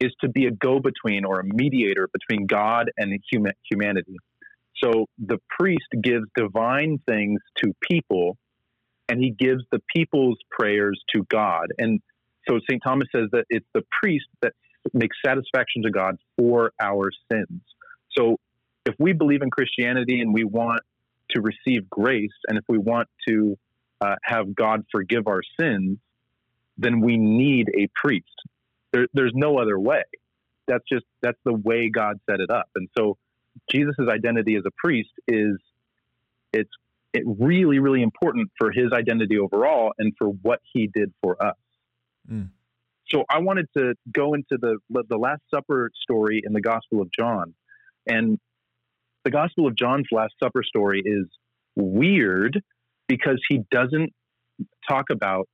is 0.00 0.12
to 0.22 0.28
be 0.30 0.46
a 0.46 0.52
go 0.52 0.80
between 0.80 1.26
or 1.26 1.40
a 1.40 1.44
mediator 1.44 2.08
between 2.10 2.46
God 2.46 2.90
and 2.96 3.12
humanity. 3.70 4.16
So 4.82 5.04
the 5.18 5.38
priest 5.50 5.88
gives 6.02 6.24
divine 6.34 6.98
things 7.06 7.40
to 7.62 7.74
people 7.82 8.38
and 9.08 9.22
he 9.22 9.30
gives 9.30 9.62
the 9.70 9.80
people's 9.94 10.38
prayers 10.50 11.00
to 11.14 11.24
God. 11.30 11.66
And 11.78 12.00
so 12.48 12.58
St. 12.68 12.82
Thomas 12.84 13.08
says 13.14 13.28
that 13.32 13.44
it's 13.50 13.66
the 13.74 13.82
priest 14.00 14.26
that 14.42 14.52
makes 14.92 15.16
satisfaction 15.24 15.82
to 15.82 15.90
God 15.90 16.16
for 16.38 16.72
our 16.80 17.10
sins. 17.30 17.60
So 18.16 18.38
if 18.84 18.94
we 18.98 19.12
believe 19.12 19.42
in 19.42 19.50
Christianity 19.50 20.20
and 20.20 20.32
we 20.32 20.44
want 20.44 20.80
to 21.30 21.40
receive 21.40 21.88
grace, 21.88 22.32
and 22.48 22.58
if 22.58 22.64
we 22.68 22.78
want 22.78 23.08
to 23.28 23.58
uh, 24.00 24.16
have 24.22 24.54
God 24.54 24.84
forgive 24.92 25.26
our 25.26 25.40
sins, 25.58 25.98
then 26.76 27.00
we 27.00 27.16
need 27.16 27.70
a 27.74 27.88
priest. 27.94 28.26
There, 28.92 29.06
there's 29.14 29.32
no 29.34 29.58
other 29.58 29.78
way. 29.78 30.02
That's 30.66 30.84
just 30.90 31.04
that's 31.22 31.38
the 31.44 31.52
way 31.52 31.90
God 31.90 32.20
set 32.28 32.40
it 32.40 32.50
up. 32.50 32.68
And 32.74 32.88
so 32.96 33.16
Jesus' 33.70 33.94
identity 34.08 34.56
as 34.56 34.62
a 34.66 34.70
priest 34.76 35.10
is 35.28 35.56
it's 36.52 36.70
it 37.14 37.22
really, 37.38 37.78
really 37.78 38.02
important 38.02 38.50
for 38.58 38.72
his 38.72 38.92
identity 38.92 39.38
overall 39.38 39.92
and 39.98 40.12
for 40.18 40.28
what 40.28 40.60
he 40.72 40.90
did 40.92 41.14
for 41.22 41.42
us. 41.42 41.56
Mm. 42.30 42.50
So 43.08 43.24
I 43.30 43.38
wanted 43.38 43.68
to 43.76 43.94
go 44.10 44.34
into 44.34 44.58
the 44.60 44.78
the 44.90 45.16
Last 45.16 45.42
Supper 45.54 45.90
story 46.02 46.42
in 46.44 46.52
the 46.52 46.60
Gospel 46.60 47.00
of 47.00 47.08
John, 47.16 47.54
and 48.06 48.38
the 49.24 49.30
Gospel 49.30 49.66
of 49.66 49.76
John's 49.76 50.08
Last 50.10 50.34
Supper 50.42 50.62
story 50.64 51.02
is 51.04 51.26
weird 51.76 52.60
because 53.06 53.40
he 53.48 53.60
doesn't 53.70 54.12
talk 54.88 55.06
about 55.10 55.48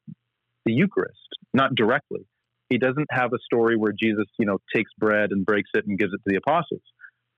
the 0.65 0.73
Eucharist, 0.73 1.19
not 1.53 1.75
directly. 1.75 2.27
He 2.69 2.79
doesn't 2.79 3.09
have 3.11 3.33
a 3.33 3.39
story 3.45 3.77
where 3.77 3.93
Jesus, 3.93 4.27
you 4.39 4.47
know, 4.47 4.59
takes 4.75 4.93
bread 4.97 5.33
and 5.33 5.45
breaks 5.45 5.71
it 5.75 5.87
and 5.87 5.99
gives 5.99 6.12
it 6.15 6.19
to 6.19 6.27
the 6.27 6.37
apostles. 6.37 6.83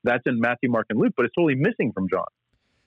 That's 0.04 0.22
in 0.26 0.40
Matthew, 0.40 0.70
Mark, 0.70 0.86
and 0.90 0.98
Luke, 0.98 1.14
but 1.16 1.24
it's 1.24 1.34
totally 1.34 1.54
missing 1.54 1.92
from 1.94 2.08
John. 2.12 2.24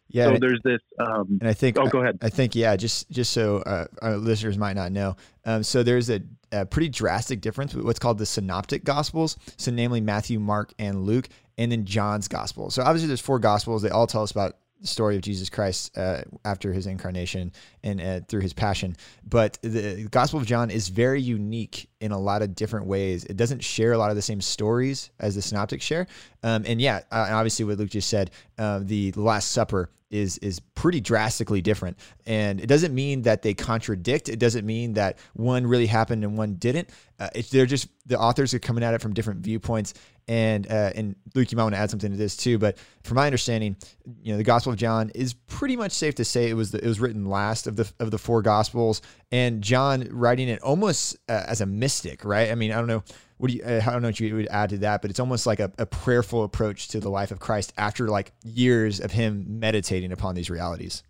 Yeah. 0.08 0.26
So 0.26 0.38
there's 0.40 0.62
this. 0.64 0.82
Um, 1.00 1.40
and 1.42 1.50
I 1.50 1.54
think. 1.54 1.78
Oh, 1.78 1.88
go 1.88 2.02
ahead. 2.02 2.20
I, 2.22 2.28
I 2.28 2.30
think 2.30 2.56
yeah. 2.56 2.76
Just 2.76 3.10
just 3.10 3.34
so 3.34 3.58
uh, 3.60 3.86
our 4.02 4.18
listeners 4.18 4.58
might 4.58 4.76
not 4.76 4.92
know, 4.92 5.16
um, 5.46 5.64
so 5.64 5.84
there's 5.84 6.10
a, 6.10 6.22
a, 6.52 6.66
pretty 6.66 6.90
drastic 6.90 7.42
difference 7.42 7.74
with 7.74 7.86
what's 7.86 8.00
called 8.00 8.18
the 8.18 8.26
synoptic 8.26 8.84
gospels. 8.84 9.38
So 9.58 9.72
namely 9.72 10.02
Matthew, 10.02 10.40
Mark, 10.40 10.74
and 10.80 11.04
Luke, 11.04 11.30
and 11.58 11.72
then 11.72 11.86
John's 11.86 12.28
gospel. 12.28 12.70
So 12.70 12.84
obviously 12.84 13.08
there's 13.08 13.22
four 13.22 13.40
gospels. 13.40 13.82
They 13.82 13.90
all 13.90 14.08
tell 14.08 14.24
us 14.24 14.32
about 14.32 14.58
story 14.84 15.16
of 15.16 15.22
Jesus 15.22 15.50
Christ 15.50 15.98
uh, 15.98 16.22
after 16.44 16.74
his 16.74 16.88
incarnation 16.88 17.52
and 17.84 18.02
uh, 18.02 18.20
through 18.28 18.42
his 18.42 18.54
passion. 18.54 18.96
But 19.28 19.58
the 19.62 20.08
Gospel 20.12 20.40
of 20.40 20.46
John 20.46 20.70
is 20.70 20.90
very 20.90 21.22
unique 21.22 21.90
in 22.02 22.12
a 22.12 22.20
lot 22.20 22.42
of 22.42 22.56
different 22.56 22.86
ways. 22.86 23.26
It 23.26 23.38
doesn't 23.38 23.64
share 23.64 23.94
a 23.94 23.98
lot 23.98 24.10
of 24.10 24.16
the 24.16 24.22
same 24.22 24.42
stories 24.42 25.12
as 25.20 25.36
the 25.36 25.42
Synoptics 25.42 25.86
share. 25.86 26.08
Um, 26.44 26.64
and 26.68 26.80
yeah, 26.80 27.02
uh, 27.12 27.28
obviously 27.32 27.66
what 27.66 27.78
Luke 27.78 27.90
just 27.90 28.10
said, 28.10 28.32
uh, 28.58 28.80
the 28.84 29.12
Last 29.14 29.52
Supper 29.52 29.90
is 30.12 30.38
is 30.40 30.60
pretty 30.60 31.02
drastically 31.02 31.62
different. 31.62 31.98
And 32.26 32.62
it 32.62 32.68
doesn't 32.68 32.94
mean 32.94 33.24
that 33.24 33.42
they 33.42 33.54
contradict. 33.54 34.30
It 34.30 34.40
doesn't 34.40 34.66
mean 34.66 34.94
that 34.94 35.18
one 35.34 35.66
really 35.66 35.88
happened 35.88 36.24
and 36.24 36.38
one 36.38 36.56
didn't. 36.56 36.90
Uh, 37.20 37.30
they're 37.52 37.66
just 37.66 37.88
the 38.06 38.20
authors 38.20 38.54
are 38.54 38.60
coming 38.60 38.84
at 38.84 38.94
it 38.94 39.02
from 39.02 39.14
different 39.14 39.42
viewpoints. 39.42 39.94
And 40.28 40.66
uh, 40.72 40.92
and 40.96 41.16
Luke, 41.36 41.52
you 41.52 41.56
might 41.56 41.64
want 41.64 41.76
to 41.76 41.80
add 41.80 41.92
something 41.92 42.12
to 42.12 42.18
this 42.18 42.36
too. 42.36 42.58
But 42.58 42.78
from 43.04 43.16
my 43.16 43.28
understanding, 43.28 43.76
you 44.24 44.34
know, 44.34 44.38
the 44.38 44.44
Gospel 44.44 44.72
of 44.72 44.78
John 44.80 45.12
is 45.14 45.34
pretty 45.34 45.76
much 45.76 45.92
safe 45.92 46.16
to 46.16 46.26
say 46.26 46.50
it 46.50 46.56
was 46.56 46.72
the, 46.72 46.84
it 46.84 46.88
was 46.88 47.00
written 47.00 47.26
last 47.26 47.68
of 47.68 47.76
the 47.76 47.92
of 48.00 48.10
the 48.10 48.18
four 48.18 48.42
Gospels, 48.42 49.04
and 49.32 49.62
John 49.62 50.08
writing 50.10 50.50
it 50.50 50.62
almost 50.62 51.16
uh, 51.30 51.44
as 51.48 51.62
a 51.62 51.68
mystic, 51.68 52.26
right? 52.26 52.50
I 52.50 52.56
mean, 52.56 52.72
I 52.72 52.76
don't 52.78 52.88
know 52.88 53.04
what 53.38 53.52
do 53.52 53.58
you, 53.58 53.64
uh, 53.64 53.82
I 53.86 53.92
don't 53.92 54.02
know 54.02 54.08
what 54.10 54.20
you 54.20 54.36
would 54.36 54.48
add 54.48 54.70
to 54.70 54.78
that, 54.80 55.02
but 55.02 55.12
it's 55.12 55.20
almost 55.20 55.46
like 55.46 55.60
a, 55.60 55.72
a, 55.78 55.86
prayerful 55.86 56.44
approach 56.44 56.88
to 56.90 57.00
the 57.00 57.10
life 57.10 57.32
of 57.32 57.40
Christ 57.40 57.74
after 57.78 58.08
like 58.08 58.32
years 58.44 59.00
of 59.00 59.12
him 59.12 59.60
meditating 59.60 60.12
upon 60.12 60.36
these 60.36 60.50
realities. 60.50 61.04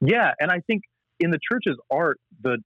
Yeah. 0.00 0.32
And 0.38 0.50
I 0.50 0.60
think 0.60 0.82
in 1.18 1.30
the 1.30 1.38
church's 1.50 1.76
art, 1.90 2.20
the, 2.42 2.58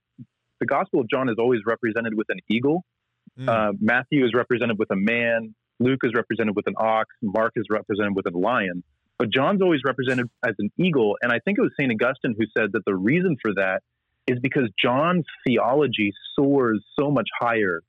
the 0.59 0.65
Gospel 0.65 1.01
of 1.01 1.09
John 1.09 1.29
is 1.29 1.35
always 1.39 1.61
represented 1.65 2.13
with 2.13 2.27
an 2.29 2.39
eagle. 2.49 2.83
Mm. 3.41 3.49
Uh, 3.49 3.73
Matthew 3.79 4.25
is 4.25 4.33
represented 4.33 4.77
with 4.77 4.91
a 4.91 4.95
man. 4.95 5.55
Luke 5.79 6.01
is 6.03 6.13
represented 6.13 6.55
with 6.55 6.67
an 6.67 6.75
ox. 6.77 7.09
Mark 7.21 7.53
is 7.55 7.65
represented 7.69 8.15
with 8.15 8.27
a 8.27 8.37
lion. 8.37 8.83
But 9.17 9.31
John's 9.31 9.61
always 9.61 9.81
represented 9.85 10.29
as 10.45 10.55
an 10.59 10.71
eagle. 10.77 11.17
And 11.21 11.31
I 11.31 11.39
think 11.39 11.57
it 11.57 11.61
was 11.61 11.71
St. 11.79 11.91
Augustine 11.91 12.35
who 12.37 12.45
said 12.57 12.71
that 12.73 12.85
the 12.85 12.95
reason 12.95 13.37
for 13.41 13.53
that 13.55 13.81
is 14.27 14.39
because 14.39 14.69
John's 14.83 15.25
theology 15.45 16.11
soars 16.35 16.83
so 16.99 17.11
much 17.11 17.27
higher 17.39 17.81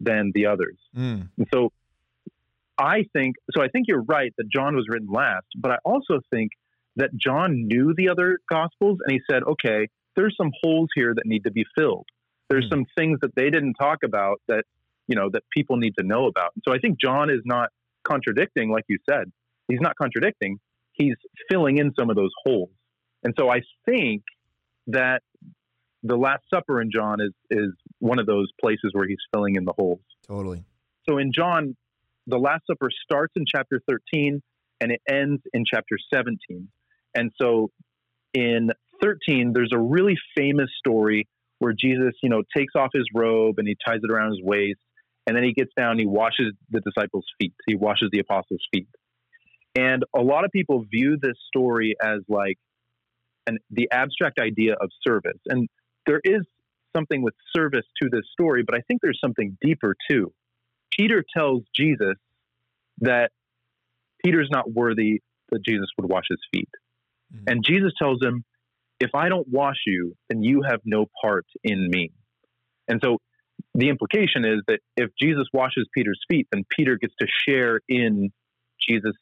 than 0.00 0.32
the 0.34 0.46
others. 0.46 0.76
Mm. 0.96 1.28
And 1.36 1.46
so 1.52 1.72
I 2.78 3.04
think 3.12 3.36
so 3.54 3.62
I 3.62 3.68
think 3.68 3.86
you're 3.88 4.02
right 4.02 4.32
that 4.38 4.48
John 4.48 4.74
was 4.74 4.86
written 4.88 5.08
last, 5.10 5.46
but 5.56 5.70
I 5.70 5.76
also 5.84 6.20
think 6.30 6.52
that 6.96 7.10
John 7.16 7.66
knew 7.66 7.94
the 7.96 8.08
other 8.08 8.38
gospels 8.50 8.98
and 9.04 9.12
he 9.12 9.20
said, 9.30 9.42
okay, 9.42 9.88
there's 10.16 10.34
some 10.36 10.50
holes 10.62 10.88
here 10.94 11.14
that 11.14 11.26
need 11.26 11.44
to 11.44 11.50
be 11.50 11.64
filled. 11.76 12.06
There's 12.48 12.66
mm. 12.66 12.70
some 12.70 12.86
things 12.96 13.18
that 13.22 13.34
they 13.34 13.50
didn't 13.50 13.74
talk 13.74 13.98
about 14.04 14.40
that, 14.48 14.64
you 15.08 15.16
know, 15.16 15.28
that 15.32 15.42
people 15.52 15.76
need 15.76 15.94
to 15.98 16.04
know 16.04 16.26
about. 16.26 16.50
And 16.54 16.62
so 16.66 16.74
I 16.74 16.78
think 16.78 17.00
John 17.00 17.30
is 17.30 17.40
not 17.44 17.70
contradicting, 18.04 18.70
like 18.70 18.84
you 18.88 18.98
said. 19.08 19.30
He's 19.68 19.80
not 19.80 19.94
contradicting. 19.96 20.58
He's 20.92 21.14
filling 21.50 21.78
in 21.78 21.92
some 21.98 22.10
of 22.10 22.16
those 22.16 22.32
holes. 22.44 22.70
And 23.22 23.34
so 23.38 23.48
I 23.48 23.60
think 23.86 24.22
that 24.88 25.22
the 26.02 26.16
Last 26.16 26.42
Supper 26.52 26.80
in 26.80 26.90
John 26.92 27.20
is 27.20 27.32
is 27.50 27.70
one 28.00 28.18
of 28.18 28.26
those 28.26 28.50
places 28.60 28.90
where 28.92 29.06
he's 29.06 29.20
filling 29.32 29.54
in 29.56 29.64
the 29.64 29.72
holes. 29.76 30.00
Totally. 30.26 30.64
So 31.08 31.18
in 31.18 31.32
John, 31.32 31.76
the 32.26 32.38
Last 32.38 32.62
Supper 32.66 32.88
starts 33.04 33.32
in 33.36 33.44
chapter 33.46 33.80
13 33.88 34.42
and 34.80 34.92
it 34.92 35.00
ends 35.08 35.42
in 35.52 35.64
chapter 35.64 35.96
17. 36.12 36.68
And 37.14 37.30
so 37.40 37.70
in 38.34 38.70
13, 39.00 39.52
there's 39.52 39.72
a 39.72 39.78
really 39.78 40.16
famous 40.36 40.70
story 40.78 41.28
where 41.58 41.72
Jesus, 41.72 42.14
you 42.22 42.28
know, 42.28 42.42
takes 42.56 42.74
off 42.74 42.90
his 42.92 43.04
robe 43.14 43.58
and 43.58 43.68
he 43.68 43.76
ties 43.86 44.00
it 44.02 44.10
around 44.10 44.30
his 44.30 44.40
waist, 44.42 44.80
and 45.26 45.36
then 45.36 45.44
he 45.44 45.52
gets 45.52 45.70
down 45.76 45.92
and 45.92 46.00
he 46.00 46.06
washes 46.06 46.52
the 46.70 46.80
disciples' 46.80 47.24
feet. 47.40 47.54
He 47.66 47.74
washes 47.74 48.08
the 48.10 48.18
apostles' 48.18 48.64
feet. 48.72 48.88
And 49.74 50.04
a 50.14 50.20
lot 50.20 50.44
of 50.44 50.50
people 50.50 50.84
view 50.90 51.16
this 51.20 51.36
story 51.46 51.94
as 52.02 52.20
like 52.28 52.58
an, 53.46 53.58
the 53.70 53.88
abstract 53.90 54.38
idea 54.38 54.74
of 54.74 54.90
service. 55.06 55.38
And 55.46 55.68
there 56.06 56.20
is 56.24 56.42
something 56.94 57.22
with 57.22 57.34
service 57.56 57.86
to 58.02 58.08
this 58.10 58.24
story, 58.32 58.64
but 58.66 58.74
I 58.74 58.80
think 58.86 59.00
there's 59.00 59.20
something 59.22 59.56
deeper 59.62 59.94
too. 60.10 60.32
Peter 60.96 61.24
tells 61.34 61.62
Jesus 61.74 62.16
that 63.00 63.30
Peter's 64.24 64.48
not 64.50 64.70
worthy 64.70 65.22
that 65.50 65.64
Jesus 65.64 65.86
would 65.96 66.10
wash 66.10 66.24
his 66.28 66.40
feet. 66.52 66.68
Mm-hmm. 67.34 67.44
And 67.46 67.64
Jesus 67.64 67.92
tells 67.98 68.22
him, 68.22 68.44
If 69.00 69.10
I 69.14 69.28
don't 69.28 69.48
wash 69.48 69.78
you, 69.86 70.14
then 70.28 70.42
you 70.42 70.62
have 70.68 70.80
no 70.84 71.06
part 71.22 71.46
in 71.64 71.88
me. 71.90 72.12
And 72.88 73.00
so 73.02 73.18
the 73.74 73.88
implication 73.88 74.44
is 74.44 74.60
that 74.68 74.80
if 74.96 75.10
Jesus 75.20 75.46
washes 75.52 75.86
Peter's 75.94 76.20
feet, 76.30 76.46
then 76.52 76.64
Peter 76.68 76.96
gets 76.96 77.14
to 77.20 77.26
share 77.48 77.80
in 77.88 78.30
Jesus 78.88 79.14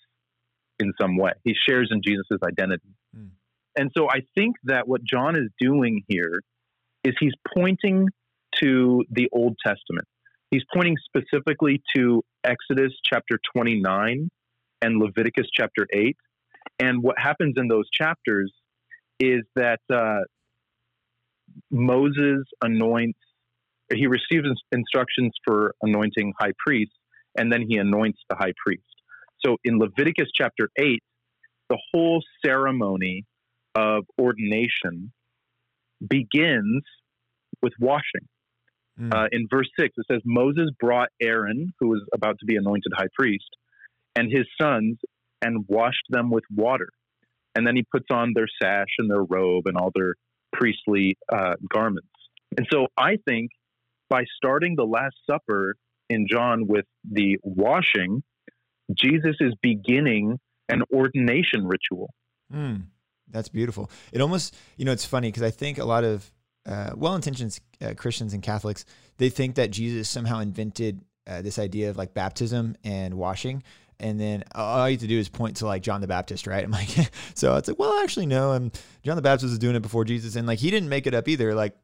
in 0.79 0.93
some 1.01 1.17
way. 1.17 1.33
He 1.45 1.55
shares 1.69 1.91
in 1.93 2.03
Jesus' 2.03 2.39
identity. 2.45 2.95
Mm. 3.17 3.31
And 3.77 3.91
so 3.97 4.09
I 4.09 4.23
think 4.35 4.57
that 4.65 4.89
what 4.89 5.03
John 5.05 5.37
is 5.37 5.49
doing 5.61 6.03
here 6.09 6.41
is 7.05 7.15
he's 7.21 7.35
pointing 7.55 8.09
to 8.57 9.05
the 9.11 9.29
Old 9.33 9.57
Testament. 9.65 10.07
He's 10.51 10.63
pointing 10.75 10.97
specifically 11.05 11.81
to 11.95 12.23
Exodus 12.45 12.93
chapter 13.05 13.39
29 13.55 14.29
and 14.83 14.99
Leviticus 14.99 15.47
chapter 15.53 15.87
8. 15.93 16.17
And 16.81 17.03
what 17.03 17.17
happens 17.19 17.55
in 17.57 17.69
those 17.69 17.89
chapters 17.91 18.53
is 19.21 19.43
that 19.55 19.81
uh, 19.93 20.21
Moses 21.71 22.45
anoints, 22.63 23.19
he 23.95 24.07
receives 24.07 24.49
instructions 24.73 25.33
for 25.45 25.75
anointing 25.83 26.33
high 26.39 26.53
priests, 26.65 26.95
and 27.37 27.53
then 27.53 27.65
he 27.69 27.77
anoints 27.77 28.21
the 28.29 28.37
high 28.37 28.53
priest. 28.65 28.83
So 29.45 29.57
in 29.65 29.79
Leviticus 29.79 30.29
chapter 30.35 30.69
8, 30.79 31.03
the 31.69 31.79
whole 31.93 32.23
ceremony 32.45 33.25
of 33.75 34.05
ordination 34.19 35.13
begins 36.07 36.83
with 37.63 37.73
washing. 37.79 38.27
Mm. 38.99 39.15
Uh, 39.15 39.29
in 39.33 39.47
verse 39.51 39.69
6, 39.79 39.95
it 39.97 40.07
says, 40.11 40.21
Moses 40.25 40.71
brought 40.79 41.09
Aaron, 41.21 41.73
who 41.79 41.89
was 41.89 42.03
about 42.13 42.39
to 42.41 42.47
be 42.47 42.57
anointed 42.57 42.93
high 42.95 43.09
priest, 43.17 43.49
and 44.17 44.31
his 44.31 44.47
sons 44.61 44.99
and 45.43 45.65
washed 45.69 46.05
them 46.11 46.31
with 46.31 46.45
water. 46.55 46.89
And 47.55 47.67
then 47.67 47.77
he 47.77 47.85
puts 47.91 48.07
on 48.11 48.33
their 48.35 48.47
sash 48.63 48.89
and 48.99 49.11
their 49.11 49.23
robe 49.23 49.67
and 49.67 49.77
all 49.77 49.91
their 49.95 50.15
priestly 50.53 51.17
uh, 51.33 51.55
garments. 51.73 52.09
And 52.57 52.67
so 52.71 52.89
I 52.97 53.17
think 53.27 53.51
by 54.11 54.25
starting 54.37 54.75
the 54.77 54.85
Last 54.85 55.17
Supper 55.27 55.77
in 56.11 56.27
John 56.29 56.67
with 56.67 56.85
the 57.11 57.39
washing, 57.43 58.23
Jesus 58.93 59.37
is 59.41 59.55
beginning 59.63 60.39
an 60.69 60.83
ordination 60.93 61.67
ritual. 61.67 62.13
Mm, 62.53 62.83
that's 63.29 63.49
beautiful. 63.49 63.91
It 64.13 64.21
almost, 64.21 64.57
you 64.77 64.85
know, 64.85 64.93
it's 64.93 65.07
funny 65.07 65.29
because 65.29 65.45
I 65.45 65.51
think 65.51 65.79
a 65.79 65.85
lot 65.85 66.05
of 66.05 66.31
uh, 66.67 66.91
well-intentioned 66.95 67.59
uh, 67.81 67.95
Christians 67.97 68.35
and 68.35 68.43
Catholics 68.43 68.85
they 69.17 69.31
think 69.31 69.55
that 69.55 69.71
Jesus 69.71 70.09
somehow 70.09 70.41
invented 70.41 71.01
uh, 71.27 71.43
this 71.43 71.59
idea 71.59 71.91
of 71.91 71.97
like 71.97 72.15
baptism 72.15 72.77
and 72.85 73.15
washing, 73.15 73.63
and 74.01 74.19
then 74.19 74.43
all 74.55 74.89
you 74.89 74.95
have 74.95 75.01
to 75.03 75.07
do 75.07 75.19
is 75.19 75.29
point 75.29 75.57
to 75.59 75.67
like 75.67 75.83
John 75.83 76.01
the 76.01 76.07
Baptist, 76.07 76.47
right? 76.47 76.65
I'm 76.65 76.71
like, 76.71 76.89
so 77.35 77.55
it's 77.57 77.69
like, 77.69 77.79
well, 77.79 77.99
actually, 78.03 78.27
no, 78.27 78.53
and 78.53 78.73
John 79.03 79.17
the 79.17 79.23
Baptist 79.23 79.51
was 79.51 79.59
doing 79.59 79.77
it 79.77 79.83
before 79.83 80.05
Jesus, 80.05 80.37
and 80.37 80.47
like 80.47 80.59
he 80.59 80.71
didn't 80.71 80.89
make 80.89 81.07
it 81.07 81.15
up 81.15 81.29
either. 81.29 81.55
Like 81.55 81.77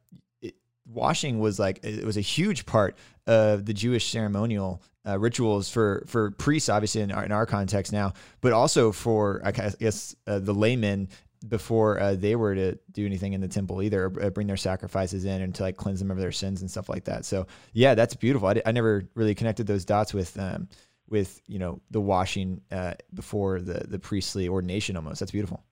washing 0.91 1.39
was 1.39 1.59
like 1.59 1.83
it 1.83 2.05
was 2.05 2.17
a 2.17 2.21
huge 2.21 2.65
part 2.65 2.97
of 3.25 3.65
the 3.65 3.73
Jewish 3.73 4.09
ceremonial 4.09 4.81
uh, 5.05 5.17
rituals 5.19 5.69
for 5.69 6.03
for 6.07 6.31
priests, 6.31 6.69
obviously 6.69 7.01
in 7.01 7.11
our, 7.11 7.25
in 7.25 7.31
our 7.31 7.45
context 7.45 7.91
now, 7.91 8.13
but 8.41 8.53
also 8.53 8.91
for 8.91 9.41
I 9.43 9.51
guess 9.51 10.15
uh, 10.25 10.39
the 10.39 10.53
laymen 10.53 11.09
before 11.47 11.99
uh, 11.99 12.15
they 12.15 12.35
were 12.35 12.55
to 12.55 12.77
do 12.91 13.05
anything 13.05 13.33
in 13.33 13.41
the 13.41 13.47
temple 13.47 13.81
either, 13.81 14.05
or 14.05 14.23
uh, 14.23 14.29
bring 14.29 14.47
their 14.47 14.57
sacrifices 14.57 15.25
in 15.25 15.41
and 15.41 15.53
to 15.55 15.63
like 15.63 15.77
cleanse 15.77 15.99
them 15.99 16.11
of 16.11 16.17
their 16.17 16.31
sins 16.31 16.61
and 16.61 16.69
stuff 16.69 16.89
like 16.89 17.05
that. 17.05 17.25
So 17.25 17.47
yeah, 17.73 17.95
that's 17.95 18.15
beautiful. 18.15 18.47
I, 18.47 18.61
I 18.65 18.71
never 18.71 19.07
really 19.13 19.35
connected 19.35 19.67
those 19.67 19.85
dots 19.85 20.13
with 20.13 20.37
um, 20.39 20.67
with 21.09 21.41
you 21.47 21.59
know 21.59 21.81
the 21.91 22.01
washing 22.01 22.61
uh, 22.71 22.93
before 23.13 23.59
the 23.59 23.85
the 23.87 23.99
priestly 23.99 24.47
ordination. 24.47 24.97
Almost 24.97 25.19
that's 25.19 25.31
beautiful. 25.31 25.63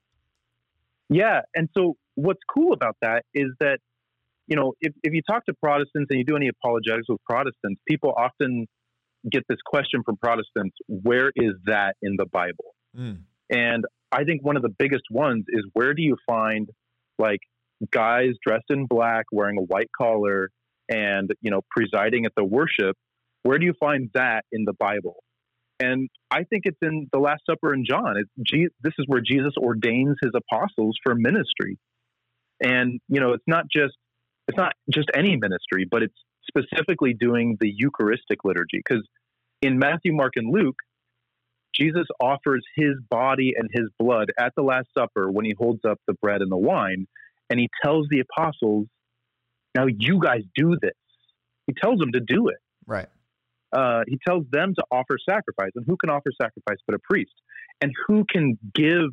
Yeah, 1.10 1.42
and 1.54 1.70
so 1.74 1.98
what's 2.16 2.42
cool 2.48 2.74
about 2.74 2.98
that 3.02 3.26
is 3.34 3.52
that 3.60 3.80
you 4.48 4.56
know 4.56 4.74
if 4.82 4.94
if 5.04 5.14
you 5.14 5.22
talk 5.30 5.46
to 5.46 5.54
Protestants 5.62 6.08
and 6.10 6.20
you 6.20 6.26
do 6.26 6.36
any 6.36 6.50
apologetics 6.50 7.08
with 7.10 7.20
Protestants, 7.30 7.82
people 7.88 8.14
often 8.16 8.68
get 9.30 9.44
this 9.50 9.60
question 9.66 10.02
from 10.06 10.18
Protestants: 10.18 10.76
Where 10.88 11.32
is 11.36 11.54
that 11.66 11.96
in 12.02 12.16
the 12.18 12.26
Bible? 12.26 12.76
Mm. 12.98 13.20
And 13.50 13.86
I 14.12 14.24
think 14.24 14.44
one 14.44 14.56
of 14.56 14.64
the 14.64 14.74
biggest 14.78 15.04
ones 15.12 15.46
is 15.50 15.66
where 15.74 15.94
do 15.94 16.02
you 16.02 16.16
find 16.28 16.70
like 17.20 17.40
guys 17.92 18.32
dressed 18.46 18.66
in 18.70 18.86
black 18.86 19.26
wearing 19.32 19.58
a 19.58 19.62
white 19.62 19.90
collar 19.98 20.50
and 20.90 21.32
you 21.42 21.52
know 21.52 21.62
presiding 21.70 22.26
at 22.26 22.32
the 22.38 22.44
worship 22.44 22.96
where 23.44 23.58
do 23.58 23.66
you 23.66 23.74
find 23.80 24.10
that 24.14 24.46
in 24.52 24.64
the 24.66 24.74
bible 24.74 25.18
and 25.80 26.10
i 26.32 26.44
think 26.44 26.64
it's 26.66 26.78
in 26.82 27.08
the 27.12 27.20
last 27.20 27.42
supper 27.50 27.74
in 27.74 27.84
john 27.86 28.16
it's 28.18 28.74
this 28.82 28.94
is 28.98 29.06
where 29.08 29.22
jesus 29.22 29.54
ordains 29.58 30.16
his 30.24 30.32
apostles 30.36 30.96
for 31.04 31.16
ministry 31.16 31.78
and 32.64 33.00
you 33.10 33.20
know 33.20 33.34
it's 33.34 33.44
not 33.48 33.66
just 33.72 33.96
it's 34.48 34.58
not 34.58 34.74
just 34.90 35.10
any 35.14 35.36
ministry 35.36 35.86
but 35.90 36.04
it's 36.04 36.16
specifically 36.48 37.14
doing 37.14 37.58
the 37.60 37.72
eucharistic 37.76 38.44
liturgy 38.44 38.82
because 38.86 39.06
in 39.62 39.80
matthew 39.80 40.14
mark 40.14 40.34
and 40.36 40.52
luke 40.52 40.76
Jesus 41.76 42.06
offers 42.20 42.66
his 42.76 42.94
body 43.10 43.54
and 43.58 43.70
his 43.72 43.90
blood 44.00 44.32
at 44.40 44.54
the 44.56 44.64
Last 44.64 44.88
Supper 44.98 45.30
when 45.30 45.46
he 45.46 45.54
holds 45.58 45.84
up 45.84 46.00
the 46.08 46.14
bread 46.14 46.42
and 46.42 46.52
the 46.52 46.58
wine, 46.58 47.08
and 47.50 47.60
he 47.60 47.70
tells 47.84 48.08
the 48.10 48.22
apostles, 48.22 48.88
Now 49.76 49.86
you 49.88 50.20
guys 50.20 50.42
do 50.56 50.78
this. 50.82 50.94
He 51.68 51.74
tells 51.74 52.00
them 52.00 52.14
to 52.14 52.20
do 52.20 52.48
it. 52.48 52.58
Right. 52.88 53.08
Uh, 53.74 54.04
he 54.08 54.18
tells 54.26 54.46
them 54.52 54.74
to 54.76 54.84
offer 54.90 55.18
sacrifice. 55.28 55.72
And 55.76 55.84
who 55.86 55.98
can 55.98 56.10
offer 56.10 56.32
sacrifice 56.42 56.78
but 56.88 56.96
a 56.96 57.00
priest? 57.00 57.34
And 57.82 57.92
who 58.08 58.24
can 58.30 58.58
give 58.74 59.10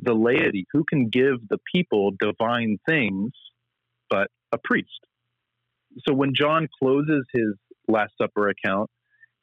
the 0.00 0.14
laity, 0.14 0.66
who 0.72 0.84
can 0.84 1.08
give 1.08 1.46
the 1.48 1.58
people 1.74 2.12
divine 2.18 2.78
things 2.88 3.32
but 4.10 4.28
a 4.52 4.58
priest? 4.62 5.00
So 6.06 6.14
when 6.14 6.34
John 6.34 6.68
closes 6.80 7.24
his 7.32 7.54
Last 7.88 8.12
Supper 8.20 8.48
account, 8.48 8.90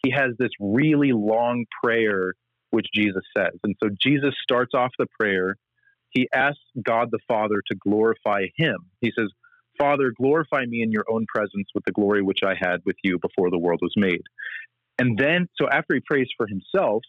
he 0.04 0.12
has 0.12 0.32
this 0.38 0.52
really 0.60 1.12
long 1.12 1.66
prayer 1.84 2.34
which 2.72 2.88
Jesus 2.94 3.24
says. 3.36 3.54
And 3.64 3.76
so 3.82 3.90
Jesus 4.02 4.34
starts 4.44 4.74
off 4.74 4.92
the 5.00 5.08
prayer. 5.20 5.56
He 6.10 6.28
asks 6.34 6.60
God 6.84 7.10
the 7.12 7.20
Father 7.28 7.62
to 7.68 7.76
glorify 7.76 8.46
him. 8.56 8.78
He 9.02 9.12
says, 9.18 9.30
Father, 9.80 10.14
glorify 10.16 10.66
me 10.66 10.82
in 10.82 10.92
your 10.92 11.06
own 11.10 11.26
presence 11.34 11.68
with 11.74 11.84
the 11.86 11.92
glory 11.92 12.22
which 12.22 12.40
I 12.46 12.54
had 12.60 12.82
with 12.86 12.96
you 13.04 13.20
before 13.20 13.50
the 13.50 13.58
world 13.58 13.80
was 13.82 13.94
made. 13.98 14.22
And 14.98 15.18
then, 15.18 15.48
so 15.60 15.68
after 15.70 15.96
he 15.96 16.02
prays 16.06 16.28
for 16.38 16.48
himself, 16.48 17.04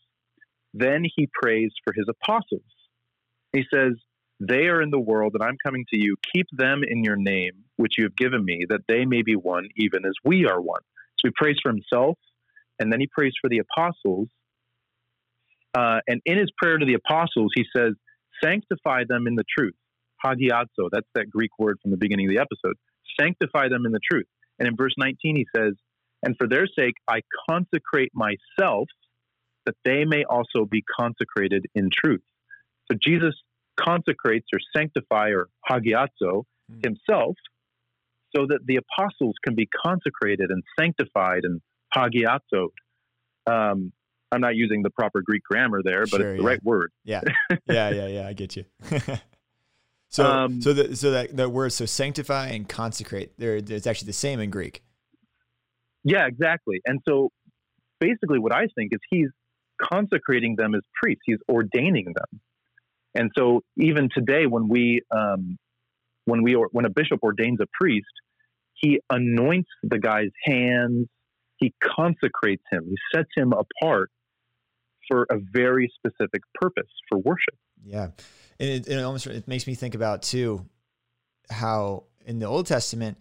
then 0.75 1.05
he 1.15 1.29
prays 1.33 1.71
for 1.85 1.93
his 1.95 2.07
apostles. 2.09 2.63
He 3.53 3.65
says, 3.73 3.93
They 4.39 4.67
are 4.67 4.83
in 4.83 4.91
the 4.91 4.99
world, 4.99 5.35
and 5.35 5.43
I'm 5.43 5.57
coming 5.65 5.85
to 5.91 5.99
you. 5.99 6.17
Keep 6.35 6.47
them 6.53 6.83
in 6.87 7.03
your 7.03 7.17
name, 7.17 7.65
which 7.77 7.95
you 7.97 8.05
have 8.05 8.17
given 8.17 8.45
me, 8.45 8.67
that 8.69 8.83
they 8.87 9.05
may 9.05 9.23
be 9.23 9.35
one, 9.35 9.69
even 9.77 10.05
as 10.05 10.13
we 10.25 10.47
are 10.47 10.61
one. 10.61 10.83
So 11.19 11.29
he 11.29 11.31
prays 11.35 11.57
for 11.63 11.71
himself, 11.71 12.19
and 12.79 12.93
then 12.93 13.01
he 13.01 13.07
prays 13.07 13.33
for 13.41 13.49
the 13.49 13.59
apostles, 13.59 14.29
uh, 15.77 16.01
and 16.07 16.23
in 16.25 16.39
his 16.39 16.51
prayer 16.57 16.79
to 16.79 16.87
the 16.87 16.95
apostles, 16.95 17.53
he 17.55 17.65
says, 17.77 17.93
Sanctify 18.43 19.05
them 19.09 19.27
in 19.27 19.35
the 19.35 19.45
truth. 19.57 19.75
Hagiazo, 20.25 20.89
that's 20.91 21.09
that 21.15 21.29
Greek 21.31 21.51
word 21.59 21.79
from 21.83 21.91
the 21.91 21.97
beginning 21.99 22.27
of 22.27 22.35
the 22.35 22.41
episode. 22.41 22.77
Sanctify 23.21 23.69
them 23.69 23.85
in 23.85 23.93
the 23.93 24.01
truth. 24.11 24.27
And 24.59 24.67
in 24.67 24.77
verse 24.77 24.95
19, 24.97 25.37
he 25.37 25.47
says, 25.55 25.75
And 26.23 26.35
for 26.39 26.49
their 26.49 26.67
sake, 26.67 26.95
I 27.09 27.21
consecrate 27.49 28.13
myself 28.15 28.89
that 29.67 29.75
they 29.85 30.05
may 30.05 30.25
also 30.25 30.65
be 30.65 30.83
consecrated 30.99 31.67
in 31.75 31.91
truth. 31.93 32.23
So 32.91 32.97
Jesus 33.03 33.35
consecrates 33.79 34.47
or 34.53 34.59
sanctify 34.77 35.31
or 35.31 35.49
hagiazo 35.69 36.45
Hmm. 36.69 36.81
himself 36.83 37.37
so 38.35 38.45
that 38.49 38.59
the 38.67 38.77
apostles 38.77 39.37
can 39.45 39.55
be 39.55 39.67
consecrated 39.85 40.51
and 40.51 40.65
sanctified 40.81 41.43
and 41.45 41.61
hagiazoed. 41.95 42.71
Um, 43.47 43.93
I'm 44.33 44.41
not 44.41 44.57
using 44.57 44.83
the 44.83 44.91
proper 44.91 45.23
Greek 45.23 45.43
grammar 45.45 45.81
there, 45.85 46.01
but 46.01 46.21
Sure, 46.21 46.33
it's 46.33 46.39
the 46.39 46.43
yeah. 46.43 46.49
right 46.49 46.65
word. 46.65 46.91
Yeah, 47.05 47.21
yeah, 47.69 47.91
yeah, 47.91 48.07
yeah. 48.09 48.27
I 48.27 48.33
get 48.33 48.57
you. 48.57 48.65
so, 50.09 50.25
Um, 50.27 50.61
so 50.61 50.73
the 50.73 50.97
so 50.97 51.13
that 51.13 51.37
the 51.37 51.49
words 51.49 51.77
so 51.77 51.87
sanctify 51.87 52.49
and 52.49 52.69
consecrate, 52.69 53.33
they're 53.39 53.57
it's 53.57 53.87
actually 53.87 54.07
the 54.07 54.13
same 54.15 54.41
in 54.41 54.51
Greek. 54.51 54.83
Yeah, 56.03 56.27
exactly. 56.27 56.81
And 56.85 57.01
so 57.09 57.31
basically 58.01 58.39
what 58.41 58.53
I 58.53 58.67
think 58.75 58.93
is 58.93 59.01
he's 59.11 59.29
consecrating 59.81 60.57
them 60.57 60.75
as 60.75 60.83
priests. 61.01 61.23
He's 61.27 61.39
ordaining 61.49 62.07
them. 62.15 62.41
And 63.17 63.31
so 63.37 63.63
even 63.77 64.09
today 64.15 64.47
when 64.47 64.69
we 64.69 65.03
um, 65.11 65.57
when 66.27 66.43
we 66.43 66.55
or, 66.55 66.69
when 66.73 66.85
a 66.85 66.91
bishop 66.91 67.21
ordains 67.23 67.59
a 67.61 67.67
priest, 67.73 68.07
he 68.75 69.01
anoints 69.11 69.71
the 69.83 69.99
guy's 69.99 70.33
hands, 70.45 71.07
he 71.57 71.73
consecrates 71.83 72.63
him, 72.71 72.85
he 72.89 72.97
sets 73.15 73.31
him 73.35 73.53
apart 73.53 74.11
for 75.09 75.27
a 75.31 75.39
very 75.53 75.91
specific 75.97 76.43
purpose 76.61 76.91
for 77.09 77.19
worship. 77.19 77.55
Yeah, 77.85 78.09
and 78.61 78.69
it, 78.69 78.89
it 78.89 79.03
almost 79.03 79.27
it 79.27 79.49
makes 79.49 79.67
me 79.67 79.75
think 79.75 79.95
about 79.95 80.23
too 80.23 80.67
how 81.49 82.05
in 82.27 82.39
the 82.39 82.47
Old 82.47 82.67
Testament, 82.67 83.19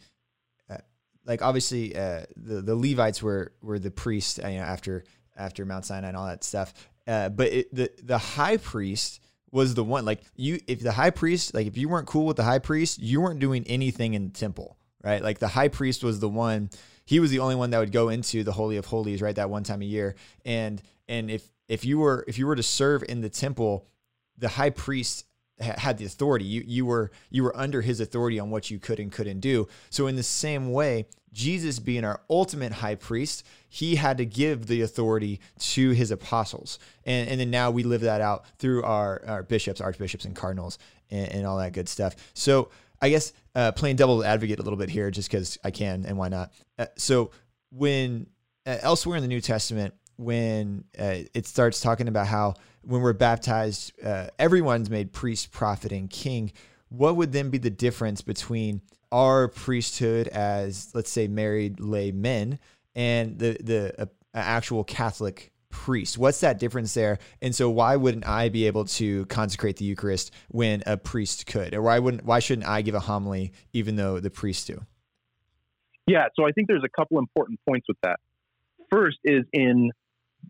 uh, 0.69 0.77
like 1.25 1.41
obviously 1.41 1.95
uh, 1.95 2.23
the 2.35 2.61
the 2.61 2.75
Levites 2.75 3.23
were 3.23 3.53
were 3.61 3.79
the 3.79 3.91
priests 3.91 4.39
you 4.39 4.43
know, 4.43 4.63
after 4.63 5.05
after 5.37 5.65
Mount 5.65 5.85
Sinai 5.85 6.09
and 6.09 6.17
all 6.17 6.27
that 6.27 6.43
stuff, 6.43 6.73
uh, 7.07 7.29
but 7.29 7.47
it, 7.47 7.73
the 7.73 7.91
the 8.01 8.17
high 8.17 8.57
priest 8.57 9.21
was 9.55 9.74
the 9.74 9.83
one 9.83 10.05
like 10.05 10.21
you 10.35 10.59
if 10.67 10.81
the 10.81 10.91
high 10.91 11.09
priest 11.09 11.53
like 11.53 11.65
if 11.65 11.77
you 11.77 11.89
weren't 11.89 12.07
cool 12.07 12.25
with 12.25 12.38
the 12.38 12.43
high 12.43 12.59
priest 12.59 13.01
you 13.01 13.21
weren't 13.21 13.39
doing 13.39 13.63
anything 13.67 14.13
in 14.13 14.27
the 14.27 14.33
temple 14.33 14.77
right? 15.05 15.21
Like 15.21 15.39
the 15.39 15.47
high 15.47 15.69
priest 15.69 16.03
was 16.03 16.19
the 16.19 16.27
one 16.27 16.69
he 17.05 17.19
was 17.19 17.29
the 17.29 17.39
only 17.39 17.55
one 17.55 17.69
that 17.69 17.79
would 17.79 17.91
go 17.91 18.09
into 18.09 18.43
the 18.43 18.51
holy 18.51 18.77
of 18.77 18.85
holies 18.85 19.21
right 19.21 19.35
that 19.35 19.50
one 19.50 19.63
time 19.63 19.81
a 19.81 19.85
year. 19.85 20.15
And 20.43 20.81
and 21.07 21.29
if 21.29 21.47
if 21.69 21.85
you 21.85 22.00
were 22.00 22.25
if 22.27 22.38
you 22.38 22.47
were 22.47 22.55
to 22.55 22.63
serve 22.63 23.03
in 23.07 23.21
the 23.21 23.29
temple 23.29 23.88
the 24.38 24.50
high 24.50 24.71
priest 24.71 25.25
had 25.59 25.97
the 25.97 26.05
authority. 26.05 26.45
You 26.45 26.63
you 26.65 26.85
were 26.85 27.12
you 27.29 27.43
were 27.43 27.55
under 27.55 27.81
his 27.81 28.00
authority 28.00 28.39
on 28.39 28.50
what 28.50 28.69
you 28.69 28.79
could 28.79 29.00
and 29.00 29.12
couldn't 29.12 29.39
do. 29.39 29.67
So 29.89 30.07
in 30.07 30.15
the 30.15 30.24
same 30.24 30.71
way 30.71 31.07
Jesus 31.31 31.79
being 31.79 32.03
our 32.03 32.21
ultimate 32.29 32.71
high 32.71 32.95
priest 32.95 33.45
he 33.69 33.95
had 33.95 34.17
to 34.17 34.25
give 34.25 34.67
the 34.67 34.81
authority 34.81 35.39
to 35.59 35.91
his 35.91 36.12
apostles. 36.12 36.79
And, 37.05 37.29
and 37.29 37.39
then 37.39 37.51
now 37.51 37.71
we 37.71 37.83
live 37.83 38.01
that 38.01 38.21
out 38.21 38.45
through 38.57 38.83
our, 38.83 39.21
our 39.27 39.43
bishops 39.43 39.81
archbishops 39.81 40.25
and 40.25 40.35
cardinals 40.35 40.77
and, 41.09 41.29
and 41.29 41.45
all 41.45 41.57
that 41.57 41.74
good 41.74 41.89
stuff. 41.89 42.15
So 42.33 42.69
i 43.01 43.09
guess 43.09 43.33
uh, 43.55 43.71
playing 43.74 43.97
devil's 43.97 44.24
advocate 44.24 44.59
a 44.59 44.62
little 44.62 44.79
bit 44.79 44.89
here 44.89 45.12
just 45.12 45.29
because 45.29 45.57
i 45.63 45.71
can 45.71 46.05
and 46.05 46.17
why 46.17 46.27
not? 46.29 46.51
Uh, 46.77 46.88
so 46.97 47.31
when 47.71 48.27
uh, 48.65 48.77
elsewhere 48.81 49.17
in 49.17 49.21
the 49.21 49.27
new 49.27 49.41
testament 49.41 49.93
when 50.17 50.83
uh, 50.97 51.17
it 51.33 51.45
starts 51.45 51.81
talking 51.81 52.07
about 52.07 52.27
how 52.27 52.53
when 52.85 53.01
we're 53.01 53.13
baptized 53.13 53.91
uh, 54.03 54.27
everyone's 54.39 54.89
made 54.89 55.11
priest 55.11 55.51
prophet 55.51 55.91
and 55.91 56.09
king 56.09 56.51
what 56.89 57.15
would 57.15 57.31
then 57.31 57.49
be 57.49 57.57
the 57.57 57.69
difference 57.69 58.21
between 58.21 58.81
our 59.11 59.47
priesthood 59.47 60.27
as 60.29 60.91
let's 60.93 61.09
say 61.09 61.27
married 61.27 61.79
lay 61.79 62.11
men 62.11 62.59
and 62.95 63.37
the 63.39 63.57
the 63.61 64.03
uh, 64.03 64.05
actual 64.33 64.83
Catholic 64.83 65.51
priest? 65.69 66.17
What's 66.17 66.39
that 66.41 66.59
difference 66.59 66.93
there? 66.93 67.19
And 67.41 67.53
so 67.53 67.69
why 67.69 67.95
wouldn't 67.95 68.27
I 68.27 68.49
be 68.49 68.67
able 68.67 68.85
to 68.85 69.25
consecrate 69.25 69.77
the 69.77 69.85
Eucharist 69.85 70.31
when 70.49 70.83
a 70.85 70.97
priest 70.97 71.47
could? 71.47 71.73
Or 71.73 71.81
why 71.81 71.99
wouldn't 71.99 72.25
why 72.25 72.39
shouldn't 72.39 72.67
I 72.67 72.81
give 72.81 72.95
a 72.95 72.99
homily 72.99 73.53
even 73.73 73.95
though 73.95 74.19
the 74.19 74.29
priests 74.29 74.65
do? 74.65 74.81
Yeah, 76.07 76.27
so 76.35 76.45
I 76.45 76.51
think 76.51 76.67
there's 76.67 76.83
a 76.83 76.89
couple 76.89 77.17
important 77.17 77.59
points 77.67 77.87
with 77.87 77.97
that. 78.03 78.19
First 78.91 79.17
is 79.23 79.43
in 79.53 79.91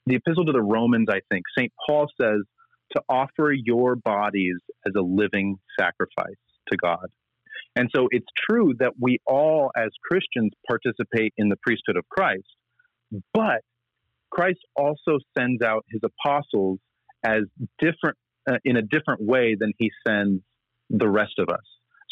the 0.05 0.15
epistle 0.15 0.45
to 0.45 0.51
the 0.51 0.61
Romans, 0.61 1.07
I 1.09 1.19
think, 1.31 1.43
St. 1.57 1.71
Paul 1.87 2.07
says 2.19 2.41
to 2.95 3.01
offer 3.09 3.51
your 3.51 3.95
bodies 3.95 4.57
as 4.85 4.93
a 4.97 5.01
living 5.01 5.57
sacrifice 5.79 6.35
to 6.71 6.77
God. 6.77 7.07
And 7.75 7.89
so 7.93 8.07
it's 8.11 8.25
true 8.49 8.73
that 8.79 8.93
we 8.99 9.19
all, 9.25 9.71
as 9.75 9.89
Christians, 10.09 10.51
participate 10.67 11.33
in 11.37 11.49
the 11.49 11.57
priesthood 11.57 11.97
of 11.97 12.07
Christ, 12.09 12.47
but 13.33 13.61
Christ 14.31 14.59
also 14.75 15.19
sends 15.37 15.61
out 15.61 15.85
his 15.89 16.01
apostles 16.03 16.79
as 17.23 17.41
different, 17.79 18.17
uh, 18.49 18.57
in 18.63 18.77
a 18.77 18.81
different 18.81 19.21
way 19.21 19.55
than 19.59 19.73
he 19.77 19.91
sends 20.07 20.41
the 20.89 21.09
rest 21.09 21.33
of 21.39 21.49
us. 21.49 21.63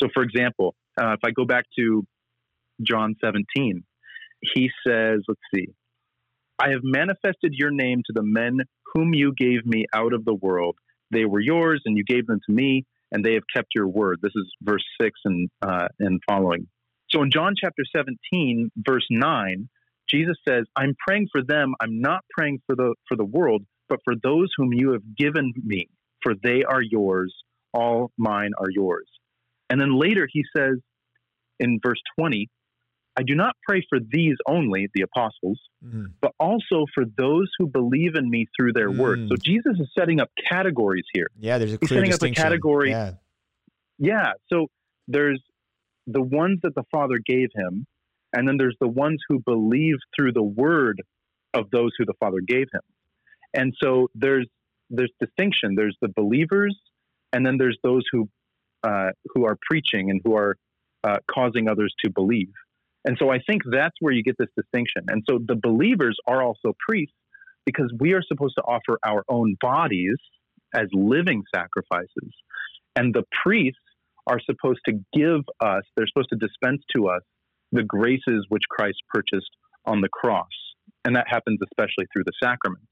So, 0.01 0.09
for 0.13 0.23
example, 0.23 0.75
uh, 0.99 1.13
if 1.13 1.19
I 1.23 1.31
go 1.31 1.45
back 1.45 1.65
to 1.77 2.05
John 2.81 3.15
17, 3.23 3.83
he 4.53 4.69
says, 4.85 5.21
let's 5.27 5.41
see, 5.55 5.67
I 6.59 6.69
have 6.69 6.81
manifested 6.83 7.53
your 7.53 7.71
name 7.71 8.01
to 8.05 8.13
the 8.13 8.23
men 8.23 8.59
whom 8.93 9.13
you 9.13 9.33
gave 9.35 9.65
me 9.65 9.85
out 9.93 10.13
of 10.13 10.25
the 10.25 10.33
world. 10.33 10.77
They 11.11 11.25
were 11.25 11.39
yours, 11.39 11.81
and 11.85 11.97
you 11.97 12.03
gave 12.03 12.27
them 12.27 12.39
to 12.47 12.53
me, 12.53 12.85
and 13.11 13.23
they 13.23 13.33
have 13.33 13.43
kept 13.53 13.69
your 13.75 13.87
word. 13.87 14.19
This 14.21 14.33
is 14.35 14.51
verse 14.61 14.83
6 15.01 15.19
and, 15.25 15.49
uh, 15.61 15.87
and 15.99 16.19
following. 16.27 16.67
So 17.09 17.21
in 17.21 17.31
John 17.31 17.53
chapter 17.59 17.83
17, 17.95 18.71
verse 18.77 19.05
9, 19.09 19.69
Jesus 20.09 20.37
says, 20.47 20.65
I'm 20.75 20.95
praying 21.07 21.29
for 21.31 21.43
them. 21.43 21.73
I'm 21.79 22.01
not 22.01 22.23
praying 22.35 22.61
for 22.65 22.75
the, 22.75 22.95
for 23.07 23.15
the 23.15 23.25
world, 23.25 23.63
but 23.89 23.99
for 24.03 24.13
those 24.21 24.49
whom 24.57 24.73
you 24.73 24.91
have 24.93 25.15
given 25.17 25.53
me, 25.63 25.89
for 26.21 26.33
they 26.43 26.63
are 26.63 26.81
yours. 26.81 27.33
All 27.73 28.11
mine 28.17 28.51
are 28.57 28.69
yours. 28.69 29.07
And 29.69 29.79
then 29.81 29.97
later 29.97 30.27
he 30.31 30.43
says 30.55 30.77
in 31.59 31.79
verse 31.83 32.01
20, 32.19 32.49
I 33.15 33.23
do 33.23 33.35
not 33.35 33.55
pray 33.67 33.83
for 33.89 33.99
these 33.99 34.35
only, 34.47 34.87
the 34.93 35.01
apostles, 35.03 35.59
Mm. 35.85 36.13
but 36.21 36.31
also 36.39 36.85
for 36.95 37.03
those 37.05 37.49
who 37.57 37.67
believe 37.67 38.15
in 38.15 38.29
me 38.29 38.47
through 38.57 38.73
their 38.73 38.89
word. 38.89 39.19
Mm. 39.19 39.29
So 39.29 39.35
Jesus 39.35 39.79
is 39.79 39.87
setting 39.97 40.19
up 40.19 40.31
categories 40.49 41.05
here. 41.13 41.27
Yeah, 41.37 41.57
there's 41.57 41.73
a 41.73 41.77
He's 41.81 41.89
setting 41.89 42.13
up 42.13 42.21
a 42.21 42.31
category. 42.31 42.89
Yeah. 42.89 43.13
Yeah. 43.99 44.31
So 44.51 44.67
there's 45.07 45.41
the 46.07 46.21
ones 46.21 46.59
that 46.63 46.73
the 46.75 46.83
Father 46.91 47.19
gave 47.23 47.49
him, 47.53 47.85
and 48.33 48.47
then 48.47 48.57
there's 48.57 48.77
the 48.79 48.87
ones 48.87 49.19
who 49.29 49.39
believe 49.39 49.95
through 50.15 50.33
the 50.33 50.43
word 50.43 51.01
of 51.53 51.69
those 51.69 51.91
who 51.97 52.05
the 52.05 52.15
Father 52.19 52.39
gave 52.45 52.67
him. 52.73 52.81
And 53.53 53.73
so 53.81 54.09
there's 54.15 54.47
there's 54.89 55.11
distinction. 55.19 55.75
There's 55.75 55.97
the 56.01 56.09
believers, 56.09 56.77
and 57.31 57.45
then 57.45 57.57
there's 57.57 57.77
those 57.83 58.03
who 58.11 58.29
uh, 58.83 59.11
who 59.33 59.45
are 59.45 59.57
preaching 59.69 60.09
and 60.09 60.21
who 60.23 60.35
are 60.35 60.57
uh, 61.03 61.17
causing 61.29 61.69
others 61.69 61.93
to 62.03 62.11
believe. 62.11 62.51
And 63.05 63.17
so 63.19 63.29
I 63.29 63.39
think 63.39 63.63
that's 63.69 63.95
where 63.99 64.13
you 64.13 64.23
get 64.23 64.35
this 64.37 64.49
distinction. 64.55 65.03
And 65.09 65.23
so 65.29 65.39
the 65.45 65.55
believers 65.55 66.17
are 66.27 66.41
also 66.41 66.73
priests 66.87 67.15
because 67.65 67.93
we 67.99 68.13
are 68.13 68.21
supposed 68.25 68.55
to 68.57 68.63
offer 68.63 68.97
our 69.05 69.23
own 69.27 69.55
bodies 69.59 70.17
as 70.73 70.87
living 70.93 71.43
sacrifices. 71.53 72.31
And 72.95 73.13
the 73.13 73.23
priests 73.43 73.79
are 74.27 74.39
supposed 74.39 74.79
to 74.87 74.93
give 75.13 75.41
us, 75.59 75.83
they're 75.95 76.07
supposed 76.07 76.29
to 76.29 76.37
dispense 76.37 76.81
to 76.95 77.07
us 77.07 77.21
the 77.71 77.83
graces 77.83 78.45
which 78.49 78.63
Christ 78.69 78.97
purchased 79.13 79.49
on 79.85 80.01
the 80.01 80.09
cross. 80.09 80.47
And 81.05 81.15
that 81.15 81.25
happens 81.27 81.59
especially 81.63 82.05
through 82.13 82.23
the 82.25 82.31
sacraments. 82.41 82.87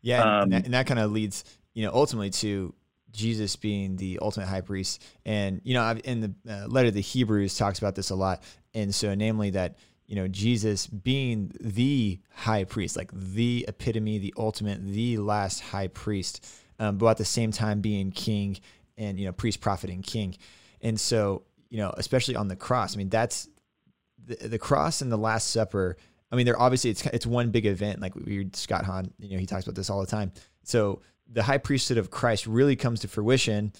Yeah, 0.00 0.22
and, 0.22 0.30
Um, 0.30 0.42
and 0.42 0.52
that, 0.52 0.64
and 0.64 0.74
that 0.74 0.86
kind 0.86 1.00
of 1.00 1.12
leads, 1.12 1.44
you 1.74 1.84
know, 1.84 1.92
ultimately 1.92 2.30
to 2.30 2.74
Jesus 3.12 3.56
being 3.56 3.96
the 3.96 4.18
ultimate 4.22 4.46
high 4.46 4.60
priest. 4.60 5.04
And 5.24 5.60
you 5.64 5.74
know, 5.74 5.90
in 6.04 6.20
the 6.20 6.34
uh, 6.48 6.66
letter 6.66 6.88
to 6.88 6.94
the 6.94 7.00
Hebrews 7.00 7.56
talks 7.56 7.78
about 7.78 7.94
this 7.94 8.10
a 8.10 8.14
lot. 8.14 8.42
And 8.74 8.94
so, 8.94 9.14
namely 9.14 9.50
that 9.50 9.76
you 10.06 10.16
know 10.16 10.28
Jesus 10.28 10.86
being 10.86 11.52
the 11.60 12.20
high 12.34 12.64
priest, 12.64 12.96
like 12.96 13.10
the 13.12 13.64
epitome, 13.68 14.18
the 14.18 14.34
ultimate, 14.36 14.84
the 14.84 15.18
last 15.18 15.60
high 15.60 15.88
priest, 15.88 16.46
um, 16.78 16.98
but 16.98 17.06
at 17.06 17.18
the 17.18 17.24
same 17.24 17.52
time 17.52 17.80
being 17.80 18.10
king 18.10 18.58
and 18.96 19.18
you 19.18 19.26
know 19.26 19.32
priest, 19.32 19.60
prophet, 19.60 19.90
and 19.90 20.02
king. 20.02 20.36
And 20.80 20.98
so, 20.98 21.42
you 21.70 21.78
know, 21.78 21.94
especially 21.96 22.36
on 22.36 22.48
the 22.48 22.56
cross. 22.56 22.94
I 22.94 22.98
mean, 22.98 23.08
that's 23.08 23.48
the, 24.24 24.48
the 24.48 24.58
cross 24.58 25.00
and 25.00 25.10
the 25.10 25.16
Last 25.16 25.50
Supper. 25.50 25.96
I 26.30 26.36
mean, 26.36 26.46
they're 26.46 26.60
obviously 26.60 26.90
it's 26.90 27.04
it's 27.06 27.26
one 27.26 27.50
big 27.50 27.66
event. 27.66 28.00
Like 28.00 28.14
we 28.14 28.36
heard 28.36 28.56
Scott 28.56 28.84
Hahn, 28.84 29.12
you 29.18 29.34
know, 29.34 29.38
he 29.38 29.46
talks 29.46 29.64
about 29.64 29.74
this 29.74 29.90
all 29.90 30.00
the 30.00 30.06
time. 30.06 30.32
So 30.64 31.02
the 31.32 31.42
high 31.42 31.58
priesthood 31.58 31.98
of 31.98 32.10
Christ 32.10 32.46
really 32.46 32.76
comes 32.76 33.00
to 33.00 33.08
fruition 33.08 33.72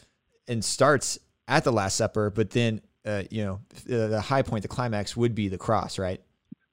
and 0.49 0.65
starts 0.65 1.19
at 1.49 1.65
the 1.65 1.73
Last 1.73 1.97
Supper, 1.97 2.31
but 2.31 2.51
then 2.51 2.81
uh, 3.05 3.25
you 3.31 3.45
know 3.45 3.61
the, 3.85 4.09
the 4.09 4.21
high 4.21 4.43
point, 4.43 4.63
the 4.63 4.69
climax 4.69 5.17
would 5.17 5.35
be 5.35 5.49
the 5.49 5.59
cross, 5.59 5.99
right? 5.99 6.21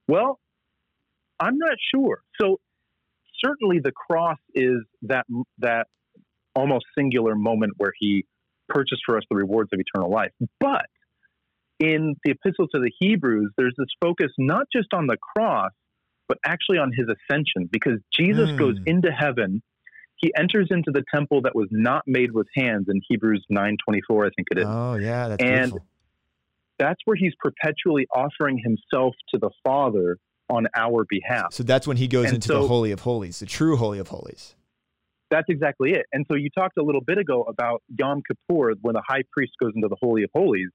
Well, 0.08 0.40
I'm 1.40 1.58
not 1.58 1.76
sure. 1.94 2.22
So 2.40 2.60
certainly 3.44 3.80
the 3.84 3.92
cross 3.92 4.38
is 4.54 4.82
that 5.04 5.26
that 5.60 5.88
almost 6.56 6.86
singular 6.98 7.36
moment 7.36 7.74
where 7.78 7.94
he 8.00 8.26
purchased 8.68 9.02
for 9.06 9.18
us 9.18 9.24
the 9.30 9.36
rewards 9.36 9.70
of 9.74 9.80
eternal 9.80 10.12
life. 10.12 10.32
But 10.60 10.86
in 11.80 12.16
the 12.24 12.32
epistle 12.32 12.68
to 12.74 12.80
the 12.80 12.92
Hebrews, 13.00 13.52
there's 13.58 13.74
this 13.78 13.88
focus 14.02 14.28
not 14.38 14.68
just 14.76 14.94
on 14.94 15.08
the 15.08 15.18
cross, 15.18 15.72
but 16.28 16.38
actually 16.46 16.78
on 16.78 16.92
his 16.96 17.08
ascension, 17.08 17.70
because 17.72 18.00
Jesus 18.16 18.50
Hmm. 18.52 18.58
goes 18.58 18.76
into 18.86 19.12
heaven. 19.12 19.62
He 20.20 20.32
enters 20.38 20.68
into 20.70 20.92
the 20.92 21.04
temple 21.14 21.42
that 21.44 21.56
was 21.56 21.68
not 21.72 22.04
made 22.06 22.32
with 22.32 22.48
hands 22.56 22.88
in 22.90 23.02
Hebrews 23.08 23.46
9:24 23.52 24.28
I 24.28 24.30
think 24.36 24.48
it 24.52 24.60
is. 24.60 24.66
Oh 24.68 24.96
yeah, 24.96 25.30
that's 25.30 25.42
and 25.44 25.72
beautiful. 25.72 25.86
that's 26.78 27.00
where 27.06 27.16
he's 27.16 27.34
perpetually 27.40 28.08
offering 28.14 28.58
himself 28.60 29.16
to 29.34 29.40
the 29.40 29.50
Father 29.64 30.18
on 30.50 30.68
our 30.76 31.06
behalf. 31.10 31.54
So 31.54 31.64
that's 31.64 31.88
when 31.88 31.98
he 31.98 32.08
goes 32.08 32.26
and 32.26 32.36
into 32.36 32.48
the 32.50 32.68
holy 32.68 32.92
of 32.92 33.02
holies, 33.02 33.40
the 33.40 33.46
true 33.46 33.78
holy 33.78 34.00
of 34.00 34.08
holies. 34.08 34.56
That's 35.30 35.46
exactly 35.48 35.92
it. 35.92 36.08
And 36.12 36.26
so 36.28 36.36
you 36.36 36.50
talked 36.50 36.78
a 36.78 36.84
little 36.84 37.02
bit 37.02 37.20
ago 37.20 37.44
about 37.44 37.84
Yom 38.00 38.24
Kippur 38.28 38.74
when 38.82 38.94
the 38.96 39.04
high 39.08 39.22
priest 39.32 39.54
goes 39.62 39.74
into 39.76 39.88
the 39.88 39.98
holy 40.02 40.24
of 40.24 40.32
holies. 40.34 40.70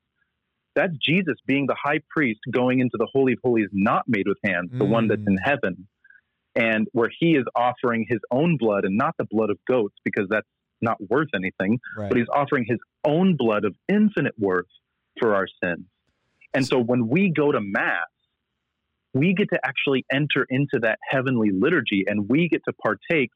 That's 0.77 0.93
Jesus 1.05 1.35
being 1.47 1.67
the 1.67 1.77
high 1.83 2.01
priest 2.09 2.41
going 2.53 2.79
into 2.79 2.97
the 2.97 3.09
holy 3.13 3.33
of 3.33 3.41
holies 3.43 3.69
not 3.73 4.05
made 4.07 4.27
with 4.29 4.39
hands, 4.45 4.71
the 4.73 4.85
one 4.85 5.09
that's 5.09 5.23
Mm. 5.23 5.29
in 5.29 5.37
heaven. 5.39 5.89
And 6.57 6.87
where 6.93 7.11
he 7.19 7.35
is 7.35 7.45
offering 7.57 8.07
his 8.09 8.21
own 8.31 8.57
blood 8.57 8.85
and 8.85 8.97
not 8.97 9.17
the 9.19 9.25
blood 9.25 9.51
of 9.51 9.59
goats 9.67 9.97
because 10.05 10.27
that's 10.29 10.47
not 10.81 10.99
worth 11.11 11.29
anything, 11.35 11.81
Right. 11.97 12.09
but 12.09 12.19
he's 12.19 12.29
offering 12.33 12.65
his 12.67 12.79
own 13.05 13.37
blood 13.37 13.65
of 13.65 13.75
infinite 13.89 14.35
worth 14.39 14.67
for 15.19 15.35
our 15.35 15.49
sins. 15.63 15.87
And 16.53 16.65
so 16.65 16.79
when 16.79 17.09
we 17.09 17.31
go 17.31 17.51
to 17.51 17.61
Mass, 17.61 18.07
we 19.13 19.35
get 19.35 19.49
to 19.51 19.61
actually 19.65 20.05
enter 20.13 20.47
into 20.49 20.81
that 20.81 20.99
heavenly 21.09 21.51
liturgy 21.51 22.05
and 22.07 22.29
we 22.29 22.49
get 22.49 22.63
to 22.67 22.73
partake 22.73 23.31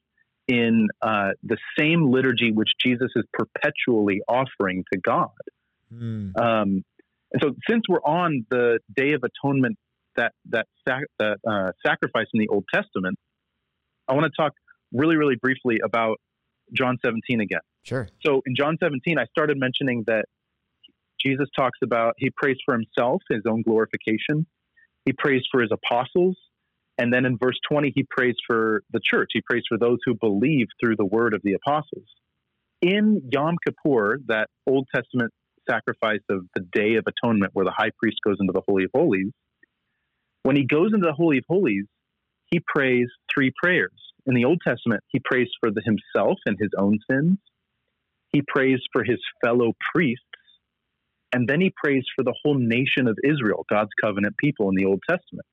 in 0.47 0.87
uh, 1.01 1.31
the 1.43 1.57
same 1.77 2.11
liturgy 2.11 2.51
which 2.51 2.71
Jesus 2.83 3.09
is 3.15 3.23
perpetually 3.33 4.21
offering 4.27 4.83
to 4.91 4.99
God. 4.99 5.29
Mm. 5.93 6.37
Um, 6.37 6.83
and 7.31 7.41
so, 7.41 7.55
since 7.69 7.83
we're 7.87 8.01
on 8.01 8.45
the 8.49 8.79
Day 8.95 9.13
of 9.13 9.23
Atonement, 9.23 9.77
that 10.19 10.33
that, 10.49 10.67
sac- 10.87 11.09
that 11.17 11.37
uh, 11.47 11.71
sacrifice 11.85 12.27
in 12.33 12.39
the 12.39 12.47
Old 12.49 12.65
Testament, 12.73 13.17
I 14.07 14.13
want 14.13 14.25
to 14.25 14.41
talk 14.41 14.53
really, 14.91 15.15
really 15.15 15.35
briefly 15.35 15.79
about 15.83 16.17
John 16.73 16.97
17 17.03 17.41
again. 17.41 17.59
Sure. 17.83 18.07
So 18.25 18.41
in 18.45 18.55
John 18.55 18.77
17, 18.81 19.17
I 19.17 19.25
started 19.25 19.57
mentioning 19.57 20.03
that 20.07 20.25
Jesus 21.23 21.47
talks 21.57 21.79
about, 21.83 22.13
he 22.17 22.29
prays 22.35 22.57
for 22.65 22.73
himself, 22.73 23.21
his 23.29 23.41
own 23.47 23.61
glorification. 23.61 24.45
He 25.05 25.13
prays 25.13 25.41
for 25.51 25.61
his 25.61 25.71
apostles. 25.71 26.37
And 26.97 27.13
then 27.13 27.25
in 27.25 27.37
verse 27.37 27.57
20, 27.71 27.93
he 27.95 28.05
prays 28.09 28.35
for 28.45 28.83
the 28.91 28.99
church. 29.03 29.29
He 29.33 29.41
prays 29.49 29.63
for 29.67 29.77
those 29.77 29.99
who 30.05 30.15
believe 30.15 30.67
through 30.81 30.97
the 30.97 31.05
word 31.05 31.33
of 31.33 31.41
the 31.43 31.53
apostles. 31.53 32.05
In 32.81 33.21
Yom 33.31 33.55
Kippur, 33.65 34.19
that 34.27 34.49
Old 34.67 34.87
Testament 34.93 35.31
sacrifice 35.69 36.21
of 36.29 36.45
the 36.55 36.61
Day 36.73 36.95
of 36.95 37.05
Atonement, 37.07 37.51
where 37.53 37.65
the 37.65 37.73
high 37.75 37.91
priest 37.97 38.17
goes 38.25 38.37
into 38.39 38.53
the 38.53 38.61
Holy 38.67 38.85
of 38.85 38.91
Holies, 38.93 39.31
when 40.49 40.55
he 40.55 40.65
goes 40.65 40.89
into 40.95 41.05
the 41.05 41.13
Holy 41.13 41.37
of 41.37 41.43
Holies, 41.47 41.85
he 42.47 42.59
prays 42.59 43.05
three 43.31 43.51
prayers. 43.61 43.93
In 44.25 44.33
the 44.33 44.45
Old 44.45 44.59
Testament, 44.67 45.03
he 45.09 45.21
prays 45.23 45.47
for 45.59 45.69
the, 45.69 45.79
himself 45.85 46.39
and 46.47 46.57
his 46.59 46.71
own 46.75 46.97
sins. 47.07 47.37
He 48.29 48.41
prays 48.47 48.79
for 48.91 49.03
his 49.03 49.19
fellow 49.45 49.73
priests. 49.93 50.25
And 51.31 51.47
then 51.47 51.61
he 51.61 51.71
prays 51.77 52.03
for 52.15 52.23
the 52.23 52.33
whole 52.41 52.55
nation 52.55 53.07
of 53.07 53.15
Israel, 53.23 53.63
God's 53.69 53.91
covenant 54.03 54.37
people 54.37 54.69
in 54.69 54.75
the 54.75 54.85
Old 54.85 55.03
Testament. 55.07 55.45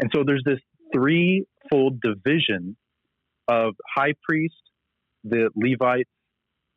And 0.00 0.10
so 0.12 0.24
there's 0.26 0.42
this 0.44 0.58
threefold 0.92 2.00
division 2.00 2.76
of 3.46 3.74
high 3.94 4.14
priest, 4.28 4.60
the 5.22 5.50
Levites, 5.54 6.10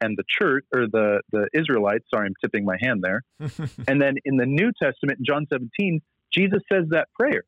and 0.02 0.16
the 0.16 0.24
church, 0.40 0.66
or 0.72 0.86
the, 0.86 1.22
the 1.32 1.48
Israelites. 1.52 2.06
Sorry, 2.14 2.28
I'm 2.28 2.36
tipping 2.44 2.64
my 2.64 2.78
hand 2.80 3.04
there. 3.04 3.24
And 3.88 4.00
then 4.00 4.18
in 4.24 4.38
the 4.38 4.46
New 4.46 4.72
Testament, 4.80 5.18
in 5.18 5.26
John 5.26 5.48
17, 5.52 6.00
Jesus 6.32 6.62
says 6.72 6.86
that 6.90 7.08
prayer, 7.18 7.44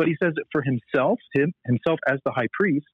but 0.00 0.08
he 0.08 0.16
says 0.22 0.32
it 0.38 0.46
for 0.50 0.62
himself, 0.62 1.18
him, 1.34 1.52
himself 1.66 2.00
as 2.08 2.20
the 2.24 2.32
high 2.32 2.46
priest, 2.58 2.86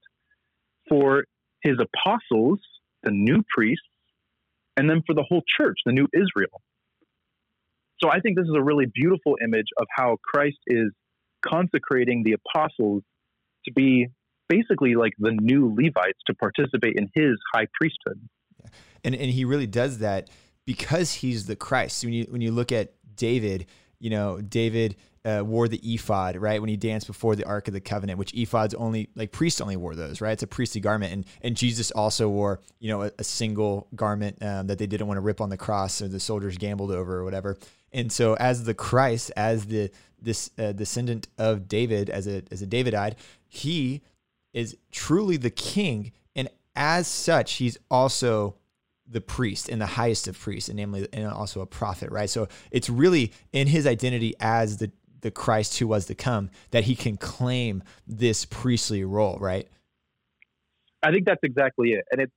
for 0.89 1.23
his 1.63 1.75
apostles, 1.81 2.59
the 3.05 3.13
new 3.13 3.45
priests, 3.49 3.87
and 4.77 4.91
then 4.91 5.05
for 5.07 5.15
the 5.15 5.23
whole 5.23 5.43
church, 5.57 5.77
the 5.87 5.93
new 5.93 6.09
Israel. 6.13 6.61
So 8.03 8.11
I 8.11 8.19
think 8.19 8.37
this 8.37 8.47
is 8.47 8.57
a 8.57 8.63
really 8.63 8.87
beautiful 8.93 9.37
image 9.41 9.69
of 9.79 9.87
how 9.97 10.17
Christ 10.25 10.59
is 10.67 10.91
consecrating 11.49 12.25
the 12.25 12.33
apostles 12.33 13.05
to 13.67 13.73
be 13.73 14.09
basically 14.49 14.97
like 14.97 15.13
the 15.21 15.31
new 15.31 15.73
Levites 15.77 16.19
to 16.27 16.35
participate 16.35 16.97
in 16.97 17.09
his 17.15 17.37
high 17.55 17.69
priesthood. 17.79 18.21
and 19.05 19.15
and 19.15 19.31
he 19.31 19.45
really 19.45 19.69
does 19.69 19.99
that 19.99 20.29
because 20.65 21.13
he's 21.13 21.47
the 21.47 21.55
Christ. 21.55 22.03
When 22.03 22.13
you 22.13 22.25
when 22.31 22.41
you 22.41 22.51
look 22.51 22.73
at 22.73 22.95
David, 23.15 23.67
you 24.01 24.11
know 24.11 24.41
David 24.41 24.97
uh, 25.27 25.43
wore 25.45 25.67
the 25.67 25.81
ephod 25.83 26.37
right 26.37 26.61
when 26.61 26.69
he 26.69 26.77
danced 26.77 27.09
before 27.09 27.35
the 27.35 27.45
Ark 27.45 27.67
of 27.67 27.75
the 27.75 27.81
Covenant, 27.81 28.19
which 28.19 28.33
ephods 28.33 28.75
only 28.79 29.09
like 29.17 29.33
priests 29.33 29.61
only 29.61 29.77
wore 29.77 29.97
those, 29.97 30.21
right? 30.21 30.33
It's 30.33 30.45
a 30.45 30.47
priestly 30.47 30.81
garment, 30.81 31.13
and 31.13 31.27
and 31.43 31.57
Jesus 31.57 31.91
also 31.91 32.29
wore 32.29 32.61
you 32.79 32.89
know 32.89 33.03
a, 33.03 33.11
a 33.19 33.25
single 33.25 33.89
garment 33.97 34.41
um, 34.41 34.69
that 34.69 34.79
they 34.79 34.87
didn't 34.87 35.09
want 35.09 35.19
to 35.19 35.23
rip 35.23 35.41
on 35.41 35.51
the 35.51 35.57
cross, 35.57 36.01
or 36.01 36.09
the 36.09 36.21
soldiers 36.21 36.57
gambled 36.57 36.93
over 36.93 37.19
or 37.19 37.25
whatever. 37.25 37.57
And 37.93 38.13
so, 38.13 38.35
as 38.35 38.65
the 38.65 38.75
Christ, 38.75 39.33
as 39.37 39.67
the 39.67 39.91
this 40.23 40.51
uh, 40.59 40.73
descendant 40.73 41.27
of 41.39 41.67
David, 41.67 42.09
as 42.09 42.29
a 42.29 42.43
as 42.53 42.63
a 42.63 42.67
Davidite, 42.67 43.15
he 43.49 44.03
is 44.55 44.77
truly 44.93 45.37
the 45.37 45.51
king, 45.51 46.13
and 46.37 46.49
as 46.77 47.09
such, 47.09 47.55
he's 47.55 47.77
also 47.91 48.55
the 49.09 49.21
priest 49.21 49.69
and 49.69 49.81
the 49.81 49.87
highest 49.87 50.29
of 50.29 50.39
priests, 50.39 50.69
and 50.69 50.77
namely, 50.77 51.09
and 51.13 51.27
also 51.27 51.61
a 51.61 51.67
prophet, 51.67 52.11
right? 52.11 52.31
So 52.31 52.49
it's 52.71 52.89
really 52.89 53.33
in 53.53 53.67
his 53.67 53.87
identity 53.87 54.35
as 54.41 54.79
the 54.79 54.91
the 55.27 55.31
Christ 55.33 55.77
who 55.81 55.89
was 55.89 56.07
to 56.07 56.15
come 56.15 56.51
that 56.71 56.85
he 56.85 56.95
can 56.95 57.17
claim 57.17 57.83
this 58.07 58.45
priestly 58.45 59.03
role, 59.03 59.37
right? 59.41 59.67
I 61.03 61.11
think 61.11 61.27
that's 61.27 61.41
exactly 61.43 61.91
it, 61.91 62.05
and 62.13 62.21
it's 62.21 62.33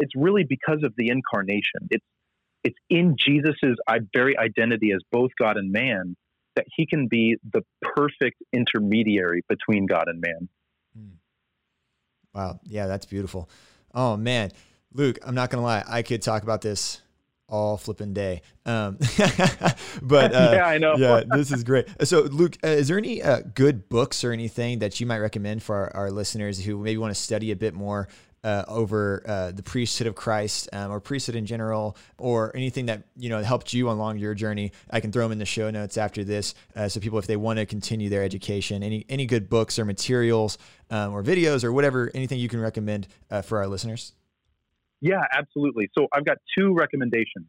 it's 0.00 0.12
really 0.16 0.42
because 0.42 0.82
of 0.82 0.92
the 0.96 1.10
incarnation. 1.10 1.86
It's 1.90 2.04
it's 2.64 2.78
in 2.90 3.14
Jesus's 3.16 3.78
very 4.12 4.36
identity 4.36 4.90
as 4.90 5.00
both 5.12 5.30
God 5.38 5.56
and 5.56 5.70
man 5.70 6.16
that 6.56 6.66
he 6.76 6.86
can 6.86 7.06
be 7.06 7.36
the 7.52 7.62
perfect 7.82 8.42
intermediary 8.52 9.42
between 9.48 9.86
God 9.86 10.04
and 10.08 10.20
man. 10.20 10.48
Hmm. 10.96 11.14
Wow, 12.34 12.60
yeah, 12.64 12.88
that's 12.88 13.06
beautiful. 13.06 13.48
Oh 13.94 14.16
man, 14.16 14.50
Luke, 14.92 15.20
I'm 15.24 15.36
not 15.36 15.50
gonna 15.50 15.62
lie, 15.62 15.84
I 15.86 16.02
could 16.02 16.20
talk 16.20 16.42
about 16.42 16.62
this 16.62 17.00
all 17.48 17.76
flipping 17.76 18.12
day. 18.12 18.42
Um, 18.66 18.98
but 20.02 20.34
uh, 20.34 20.50
yeah, 20.54 20.66
I 20.66 20.78
know. 20.78 20.96
yeah, 20.96 21.22
this 21.26 21.52
is 21.52 21.64
great. 21.64 21.86
So, 22.02 22.22
Luke, 22.22 22.56
uh, 22.64 22.68
is 22.68 22.88
there 22.88 22.98
any 22.98 23.22
uh, 23.22 23.40
good 23.54 23.88
books 23.88 24.24
or 24.24 24.32
anything 24.32 24.80
that 24.80 25.00
you 25.00 25.06
might 25.06 25.18
recommend 25.18 25.62
for 25.62 25.76
our, 25.76 26.04
our 26.04 26.10
listeners 26.10 26.64
who 26.64 26.78
maybe 26.78 26.98
want 26.98 27.14
to 27.14 27.20
study 27.20 27.50
a 27.50 27.56
bit 27.56 27.74
more 27.74 28.08
uh, 28.44 28.62
over 28.68 29.22
uh, 29.26 29.52
the 29.52 29.62
priesthood 29.62 30.06
of 30.06 30.14
Christ 30.14 30.68
um, 30.72 30.90
or 30.90 31.00
priesthood 31.00 31.34
in 31.34 31.46
general, 31.46 31.96
or 32.18 32.54
anything 32.54 32.86
that 32.86 33.04
you 33.16 33.30
know 33.30 33.42
helped 33.42 33.72
you 33.72 33.88
along 33.88 34.18
your 34.18 34.34
journey? 34.34 34.72
I 34.90 35.00
can 35.00 35.10
throw 35.12 35.24
them 35.24 35.32
in 35.32 35.38
the 35.38 35.46
show 35.46 35.70
notes 35.70 35.96
after 35.96 36.24
this, 36.24 36.54
uh, 36.76 36.88
so 36.88 37.00
people, 37.00 37.18
if 37.18 37.26
they 37.26 37.36
want 37.36 37.58
to 37.58 37.66
continue 37.66 38.10
their 38.10 38.22
education, 38.22 38.82
any 38.82 39.06
any 39.08 39.24
good 39.26 39.48
books 39.48 39.78
or 39.78 39.84
materials 39.86 40.58
um, 40.90 41.14
or 41.14 41.22
videos 41.22 41.64
or 41.64 41.72
whatever, 41.72 42.10
anything 42.14 42.38
you 42.38 42.48
can 42.48 42.60
recommend 42.60 43.08
uh, 43.30 43.40
for 43.40 43.58
our 43.58 43.66
listeners. 43.66 44.12
Yeah, 45.04 45.20
absolutely. 45.36 45.90
So 45.96 46.06
I've 46.14 46.24
got 46.24 46.38
two 46.58 46.72
recommendations. 46.72 47.46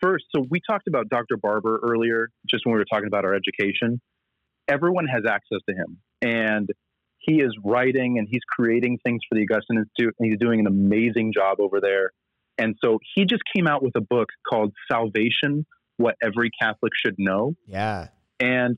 First, 0.00 0.24
so 0.34 0.44
we 0.50 0.60
talked 0.68 0.88
about 0.88 1.08
Dr. 1.08 1.36
Barber 1.36 1.78
earlier, 1.84 2.30
just 2.48 2.66
when 2.66 2.74
we 2.74 2.80
were 2.80 2.84
talking 2.84 3.06
about 3.06 3.24
our 3.24 3.32
education. 3.32 4.00
Everyone 4.66 5.06
has 5.06 5.22
access 5.24 5.60
to 5.68 5.74
him, 5.74 5.98
and 6.20 6.68
he 7.18 7.42
is 7.42 7.56
writing 7.64 8.18
and 8.18 8.26
he's 8.28 8.40
creating 8.48 8.98
things 9.04 9.20
for 9.28 9.36
the 9.36 9.42
Augustine 9.42 9.78
Institute, 9.78 10.16
and 10.18 10.30
he's 10.30 10.38
doing 10.40 10.58
an 10.58 10.66
amazing 10.66 11.32
job 11.32 11.60
over 11.60 11.80
there. 11.80 12.10
And 12.58 12.74
so 12.84 12.98
he 13.14 13.24
just 13.24 13.42
came 13.54 13.68
out 13.68 13.84
with 13.84 13.94
a 13.96 14.00
book 14.00 14.28
called 14.48 14.72
Salvation 14.90 15.66
What 15.96 16.16
Every 16.20 16.50
Catholic 16.60 16.92
Should 17.00 17.14
Know. 17.18 17.54
Yeah, 17.68 18.08
And 18.40 18.76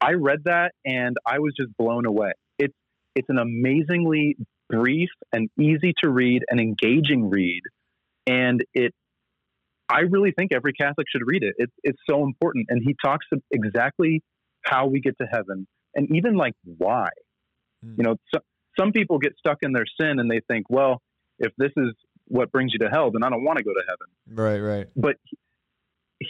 I 0.00 0.12
read 0.12 0.44
that 0.44 0.72
and 0.86 1.16
I 1.26 1.38
was 1.40 1.52
just 1.54 1.76
blown 1.76 2.06
away. 2.06 2.32
It's 2.58 2.74
it's 3.14 3.28
an 3.28 3.38
amazingly 3.38 4.36
brief 4.72 5.10
and 5.32 5.48
easy 5.60 5.92
to 6.02 6.10
read 6.10 6.42
and 6.48 6.58
engaging 6.58 7.30
read. 7.30 7.62
And 8.26 8.64
it 8.74 8.94
I 9.88 10.00
really 10.00 10.32
think 10.36 10.52
every 10.54 10.72
Catholic 10.72 11.06
should 11.10 11.22
read 11.26 11.42
it. 11.42 11.54
It's 11.58 11.72
it's 11.82 11.98
so 12.08 12.24
important. 12.24 12.66
And 12.70 12.82
he 12.84 12.96
talks 13.04 13.26
exactly 13.50 14.22
how 14.64 14.86
we 14.86 15.00
get 15.00 15.16
to 15.20 15.26
heaven 15.30 15.66
and 15.94 16.08
even 16.14 16.36
like 16.36 16.54
why. 16.64 17.08
Mm. 17.84 17.98
You 17.98 18.04
know, 18.04 18.16
so, 18.34 18.40
some 18.78 18.92
people 18.92 19.18
get 19.18 19.34
stuck 19.38 19.58
in 19.62 19.72
their 19.72 19.84
sin 20.00 20.18
and 20.18 20.30
they 20.30 20.40
think, 20.48 20.66
well, 20.70 21.02
if 21.38 21.52
this 21.58 21.72
is 21.76 21.92
what 22.28 22.50
brings 22.52 22.72
you 22.72 22.78
to 22.78 22.88
hell, 22.88 23.10
then 23.10 23.22
I 23.22 23.28
don't 23.28 23.44
want 23.44 23.58
to 23.58 23.64
go 23.64 23.72
to 23.72 23.82
heaven 23.86 24.06
right, 24.34 24.60
right. 24.60 24.86
but 24.96 25.16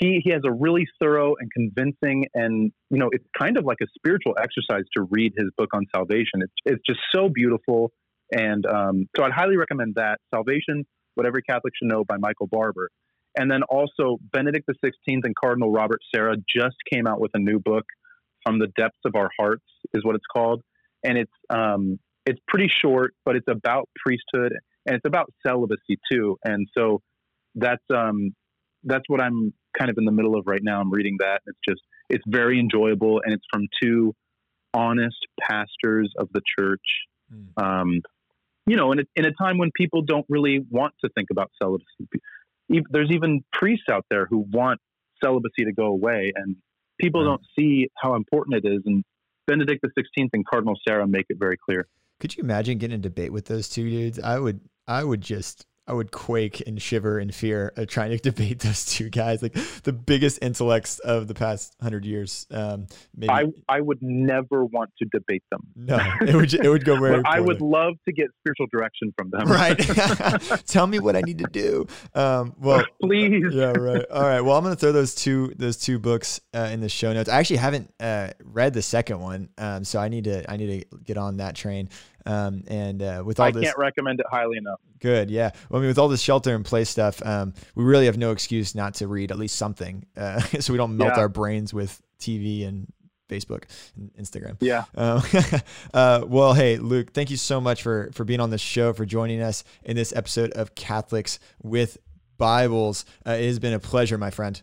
he 0.01 0.21
he 0.25 0.31
has 0.31 0.43
a 0.45 0.51
really 0.51 0.87
thorough 1.01 1.35
and 1.39 1.51
convincing 1.53 2.27
and 2.35 2.73
you 2.91 2.99
know 2.99 3.11
it's 3.13 3.25
kind 3.39 3.57
of 3.57 3.65
like 3.65 3.79
a 3.83 3.87
spiritual 3.95 4.35
exercise 4.39 4.85
to 4.97 5.03
read 5.11 5.33
his 5.37 5.49
book 5.57 5.71
on 5.75 5.85
salvation 5.95 6.41
it's 6.41 6.53
it's 6.65 6.83
just 6.87 7.01
so 7.15 7.29
beautiful 7.29 7.91
and 8.33 8.67
um, 8.67 9.09
so 9.17 9.25
i'd 9.25 9.33
highly 9.33 9.57
recommend 9.57 9.95
that 9.97 10.19
salvation 10.35 10.85
what 11.15 11.27
every 11.27 11.43
catholic 11.43 11.73
should 11.77 11.89
know 11.89 12.05
by 12.05 12.17
michael 12.17 12.47
barber 12.47 12.91
and 13.37 13.51
then 13.51 13.63
also 13.65 14.19
benedict 14.33 14.69
XVI 14.69 15.21
and 15.25 15.35
cardinal 15.37 15.71
robert 15.71 16.01
sarah 16.15 16.37
just 16.55 16.77
came 16.93 17.07
out 17.07 17.21
with 17.21 17.31
a 17.35 17.39
new 17.39 17.59
book 17.59 17.85
from 18.45 18.59
the 18.59 18.69
depths 18.77 18.99
of 19.05 19.15
our 19.15 19.31
hearts 19.39 19.65
is 19.95 20.05
what 20.05 20.15
it's 20.15 20.27
called 20.33 20.63
and 21.05 21.19
it's 21.19 21.33
um, 21.51 21.99
it's 22.27 22.41
pretty 22.49 22.71
short 22.83 23.15
but 23.25 23.37
it's 23.37 23.49
about 23.49 23.89
priesthood 24.05 24.53
and 24.87 24.97
it's 24.97 25.07
about 25.07 25.33
celibacy 25.47 25.99
too. 26.11 26.37
And 26.45 26.69
so 26.77 27.01
that's 27.55 27.83
um, 27.95 28.35
that's 28.85 29.05
what 29.09 29.21
I'm 29.21 29.53
kind 29.79 29.91
of 29.91 29.97
in 29.99 30.05
the 30.05 30.13
middle 30.13 30.37
of 30.37 30.45
right 30.47 30.63
now. 30.63 30.81
I'm 30.81 30.91
reading 30.91 31.17
that. 31.21 31.41
It's 31.47 31.59
just 31.69 31.83
it's 32.09 32.25
very 32.27 32.59
enjoyable, 32.59 33.21
and 33.25 33.35
it's 33.35 33.45
from 33.53 33.67
two 33.83 34.15
honest 34.75 35.19
pastors 35.41 36.13
of 36.19 36.29
the 36.33 36.41
church. 36.59 36.81
Mm. 37.33 37.63
Um, 37.63 38.01
you 38.67 38.77
know, 38.77 38.93
in 38.93 39.01
a, 39.01 39.03
in 39.17 39.25
a 39.25 39.33
time 39.33 39.59
when 39.59 39.71
people 39.75 40.03
don't 40.03 40.27
really 40.29 40.65
want 40.71 40.95
to 41.05 41.11
think 41.15 41.29
about 41.31 41.51
celibacy, 41.61 41.87
there's 42.91 43.11
even 43.11 43.45
priests 43.53 43.87
out 43.91 44.05
there 44.11 44.27
who 44.27 44.47
want 44.51 44.81
celibacy 45.23 45.65
to 45.65 45.73
go 45.73 45.87
away, 45.87 46.33
and 46.35 46.57
people 47.01 47.23
right. 47.23 47.31
don't 47.31 47.43
see 47.59 47.89
how 47.97 48.15
important 48.15 48.65
it 48.65 48.69
is. 48.69 48.83
And 48.87 49.05
Benedict 49.47 49.85
XVI 49.85 50.29
and 50.33 50.47
Cardinal 50.47 50.79
Sarah 50.87 51.07
make 51.07 51.27
it 51.29 51.39
very 51.39 51.57
clear. 51.57 51.87
Could 52.21 52.37
you 52.37 52.45
imagine 52.45 52.79
getting 52.79 52.95
a 52.95 53.03
debate 53.03 53.33
with 53.33 53.47
those 53.47 53.69
two 53.69 53.89
dudes? 53.89 54.19
I 54.19 54.39
would. 54.39 54.61
I 54.87 55.05
would 55.05 55.21
just 55.21 55.67
I 55.87 55.95
would 55.95 56.13
quake 56.13 56.63
and 56.67 56.81
shiver 56.81 57.19
in 57.19 57.33
fear 57.33 57.73
of 57.77 57.89
trying 57.89 58.11
to 58.11 58.17
debate 58.31 58.61
those 58.61 58.85
two 58.85 59.11
guys, 59.11 59.43
like 59.43 59.55
the 59.83 59.93
biggest 59.93 60.39
intellects 60.41 60.99
of 61.01 61.27
the 61.27 61.35
past 61.35 61.75
hundred 61.83 62.05
years. 62.05 62.47
Um, 62.51 62.87
maybe. 63.17 63.31
I 63.31 63.47
I 63.69 63.81
would 63.81 64.01
never 64.01 64.65
want 64.65 64.91
to 64.99 65.09
debate 65.13 65.43
them. 65.51 65.67
No, 65.75 65.99
it 66.21 66.35
would 66.35 66.55
it 66.55 66.69
would 66.69 66.85
go 66.85 66.99
very. 66.99 67.23
I 67.25 67.41
would 67.41 67.61
love 67.61 67.95
to 68.07 68.13
get 68.13 68.29
spiritual 68.41 68.67
direction 68.71 69.13
from 69.17 69.31
them. 69.31 69.49
Right. 69.49 69.77
Tell 70.67 70.87
me 70.87 71.01
what 71.01 71.17
I 71.17 71.21
need 71.21 71.39
to 71.39 71.49
do. 71.51 71.87
Um, 72.15 72.55
well, 72.59 72.85
please. 73.03 73.53
Yeah. 73.53 73.73
Right. 73.73 74.05
All 74.11 74.23
right. 74.23 74.41
Well, 74.41 74.57
I'm 74.57 74.63
gonna 74.63 74.77
throw 74.77 74.93
those 74.93 75.15
two 75.15 75.53
those 75.57 75.77
two 75.77 75.99
books 75.99 76.41
uh, 76.55 76.71
in 76.73 76.81
the 76.81 76.89
show 76.89 77.13
notes. 77.13 77.29
I 77.29 77.39
actually 77.39 77.57
haven't 77.57 77.93
uh, 77.99 78.31
read 78.45 78.73
the 78.73 78.83
second 78.83 79.21
one, 79.21 79.49
um, 79.59 79.85
so 79.85 79.99
I 79.99 80.09
need 80.09 80.25
to 80.25 80.49
I 80.51 80.57
need 80.57 80.91
to 80.91 80.99
get 80.99 81.17
on 81.19 81.39
that 81.39 81.57
train. 81.57 81.89
Um, 82.27 82.65
and 82.69 83.03
uh, 83.03 83.23
with 83.25 83.41
all 83.41 83.47
I 83.47 83.51
this, 83.51 83.63
I 83.63 83.65
can't 83.67 83.79
recommend 83.79 84.21
it 84.21 84.27
highly 84.31 84.57
enough. 84.57 84.81
Good, 85.01 85.31
yeah. 85.31 85.51
Well, 85.69 85.79
I 85.79 85.81
mean, 85.81 85.89
with 85.89 85.99
all 85.99 86.09
this 86.09 86.21
shelter 86.21 86.55
in 86.55 86.63
place 86.63 86.89
stuff, 86.89 87.25
um, 87.25 87.55
we 87.75 87.85
really 87.85 88.07
have 88.07 88.19
no 88.19 88.31
excuse 88.31 88.75
not 88.75 88.95
to 88.95 89.09
read 89.09 89.31
at 89.31 89.39
least 89.39 89.57
something, 89.57 90.07
uh, 90.17 90.41
so 90.61 90.73
we 90.73 90.77
don't 90.77 90.97
melt 90.97 91.15
yeah. 91.15 91.21
our 91.21 91.29
brains 91.29 91.75
with 91.75 92.01
TV 92.19 92.67
and 92.67 92.93
Facebook 93.29 93.65
and 93.97 94.13
Instagram. 94.15 94.57
Yeah. 94.61 94.85
Um, 94.95 95.23
uh, 95.95 96.25
well, 96.27 96.55
hey, 96.55 96.77
Luke, 96.77 97.13
thank 97.13 97.31
you 97.31 97.37
so 97.37 97.61
much 97.61 97.83
for 97.83 98.11
for 98.13 98.25
being 98.25 98.41
on 98.41 98.51
the 98.51 98.59
show, 98.59 98.93
for 98.93 99.07
joining 99.07 99.41
us 99.41 99.65
in 99.85 99.97
this 99.97 100.15
episode 100.15 100.53
of 100.53 100.75
Catholics 100.75 101.39
with 101.63 101.99
Bibles. 102.39 103.05
Uh, 103.27 103.33
it 103.33 103.47
has 103.47 103.59
been 103.59 103.73
a 103.73 103.79
pleasure, 103.79 104.19
my 104.19 104.31
friend. 104.31 104.61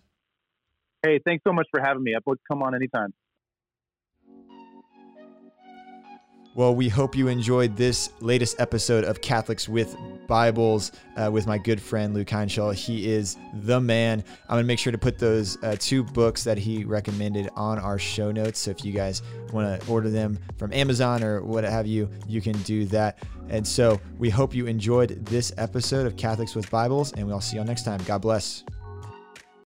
Hey, 1.04 1.19
thanks 1.24 1.43
so 1.45 1.54
much 1.54 1.67
for 1.72 1.80
having 1.80 2.04
me. 2.04 2.13
I 2.15 2.19
would 2.26 2.39
come 2.50 2.62
on 2.62 2.76
anytime. 2.76 3.13
Well, 6.60 6.76
we 6.76 6.89
hope 6.89 7.15
you 7.15 7.30
enjoyed 7.30 7.78
this 7.78 8.12
latest 8.19 8.60
episode 8.60 9.06
of 9.06 9.22
Catholics 9.22 9.69
with 9.69 9.95
Bibles 10.28 10.91
uh, 11.15 11.32
with 11.32 11.48
my 11.48 11.58
good 11.58 11.82
friend 11.82 12.13
Luke 12.13 12.30
Heinschel. 12.30 12.72
He 12.72 13.10
is 13.10 13.38
the 13.62 13.80
man. 13.80 14.22
I'm 14.50 14.56
going 14.56 14.63
to 14.63 14.67
make 14.67 14.78
sure 14.78 14.91
to 14.91 14.98
put 14.98 15.17
those 15.17 15.58
uh, 15.63 15.78
two 15.80 16.04
books 16.04 16.43
that 16.43 16.58
he 16.58 16.84
recommended 16.84 17.48
on 17.56 17.80
our 17.80 17.98
show 17.98 18.34
notes. 18.34 18.60
So 18.60 18.72
if 18.72 18.84
you 18.84 18.91
guys 18.91 19.22
want 19.54 19.82
to 19.82 19.89
order 19.89 20.10
them 20.10 20.38
from 20.58 20.74
Amazon 20.74 21.24
or 21.24 21.41
what 21.41 21.63
have 21.63 21.88
you, 21.88 22.10
you 22.28 22.41
can 22.41 22.62
do 22.63 22.84
that. 22.88 23.19
And 23.48 23.65
so 23.65 23.98
we 24.17 24.30
hope 24.30 24.54
you 24.54 24.67
enjoyed 24.67 25.26
this 25.28 25.54
episode 25.56 26.06
of 26.06 26.17
Catholics 26.17 26.56
with 26.56 26.69
Bibles, 26.69 27.13
and 27.13 27.26
we'll 27.26 27.39
see 27.39 27.56
you 27.56 27.62
all 27.62 27.67
next 27.67 27.86
time. 27.86 28.02
God 28.04 28.22
bless. 28.22 28.65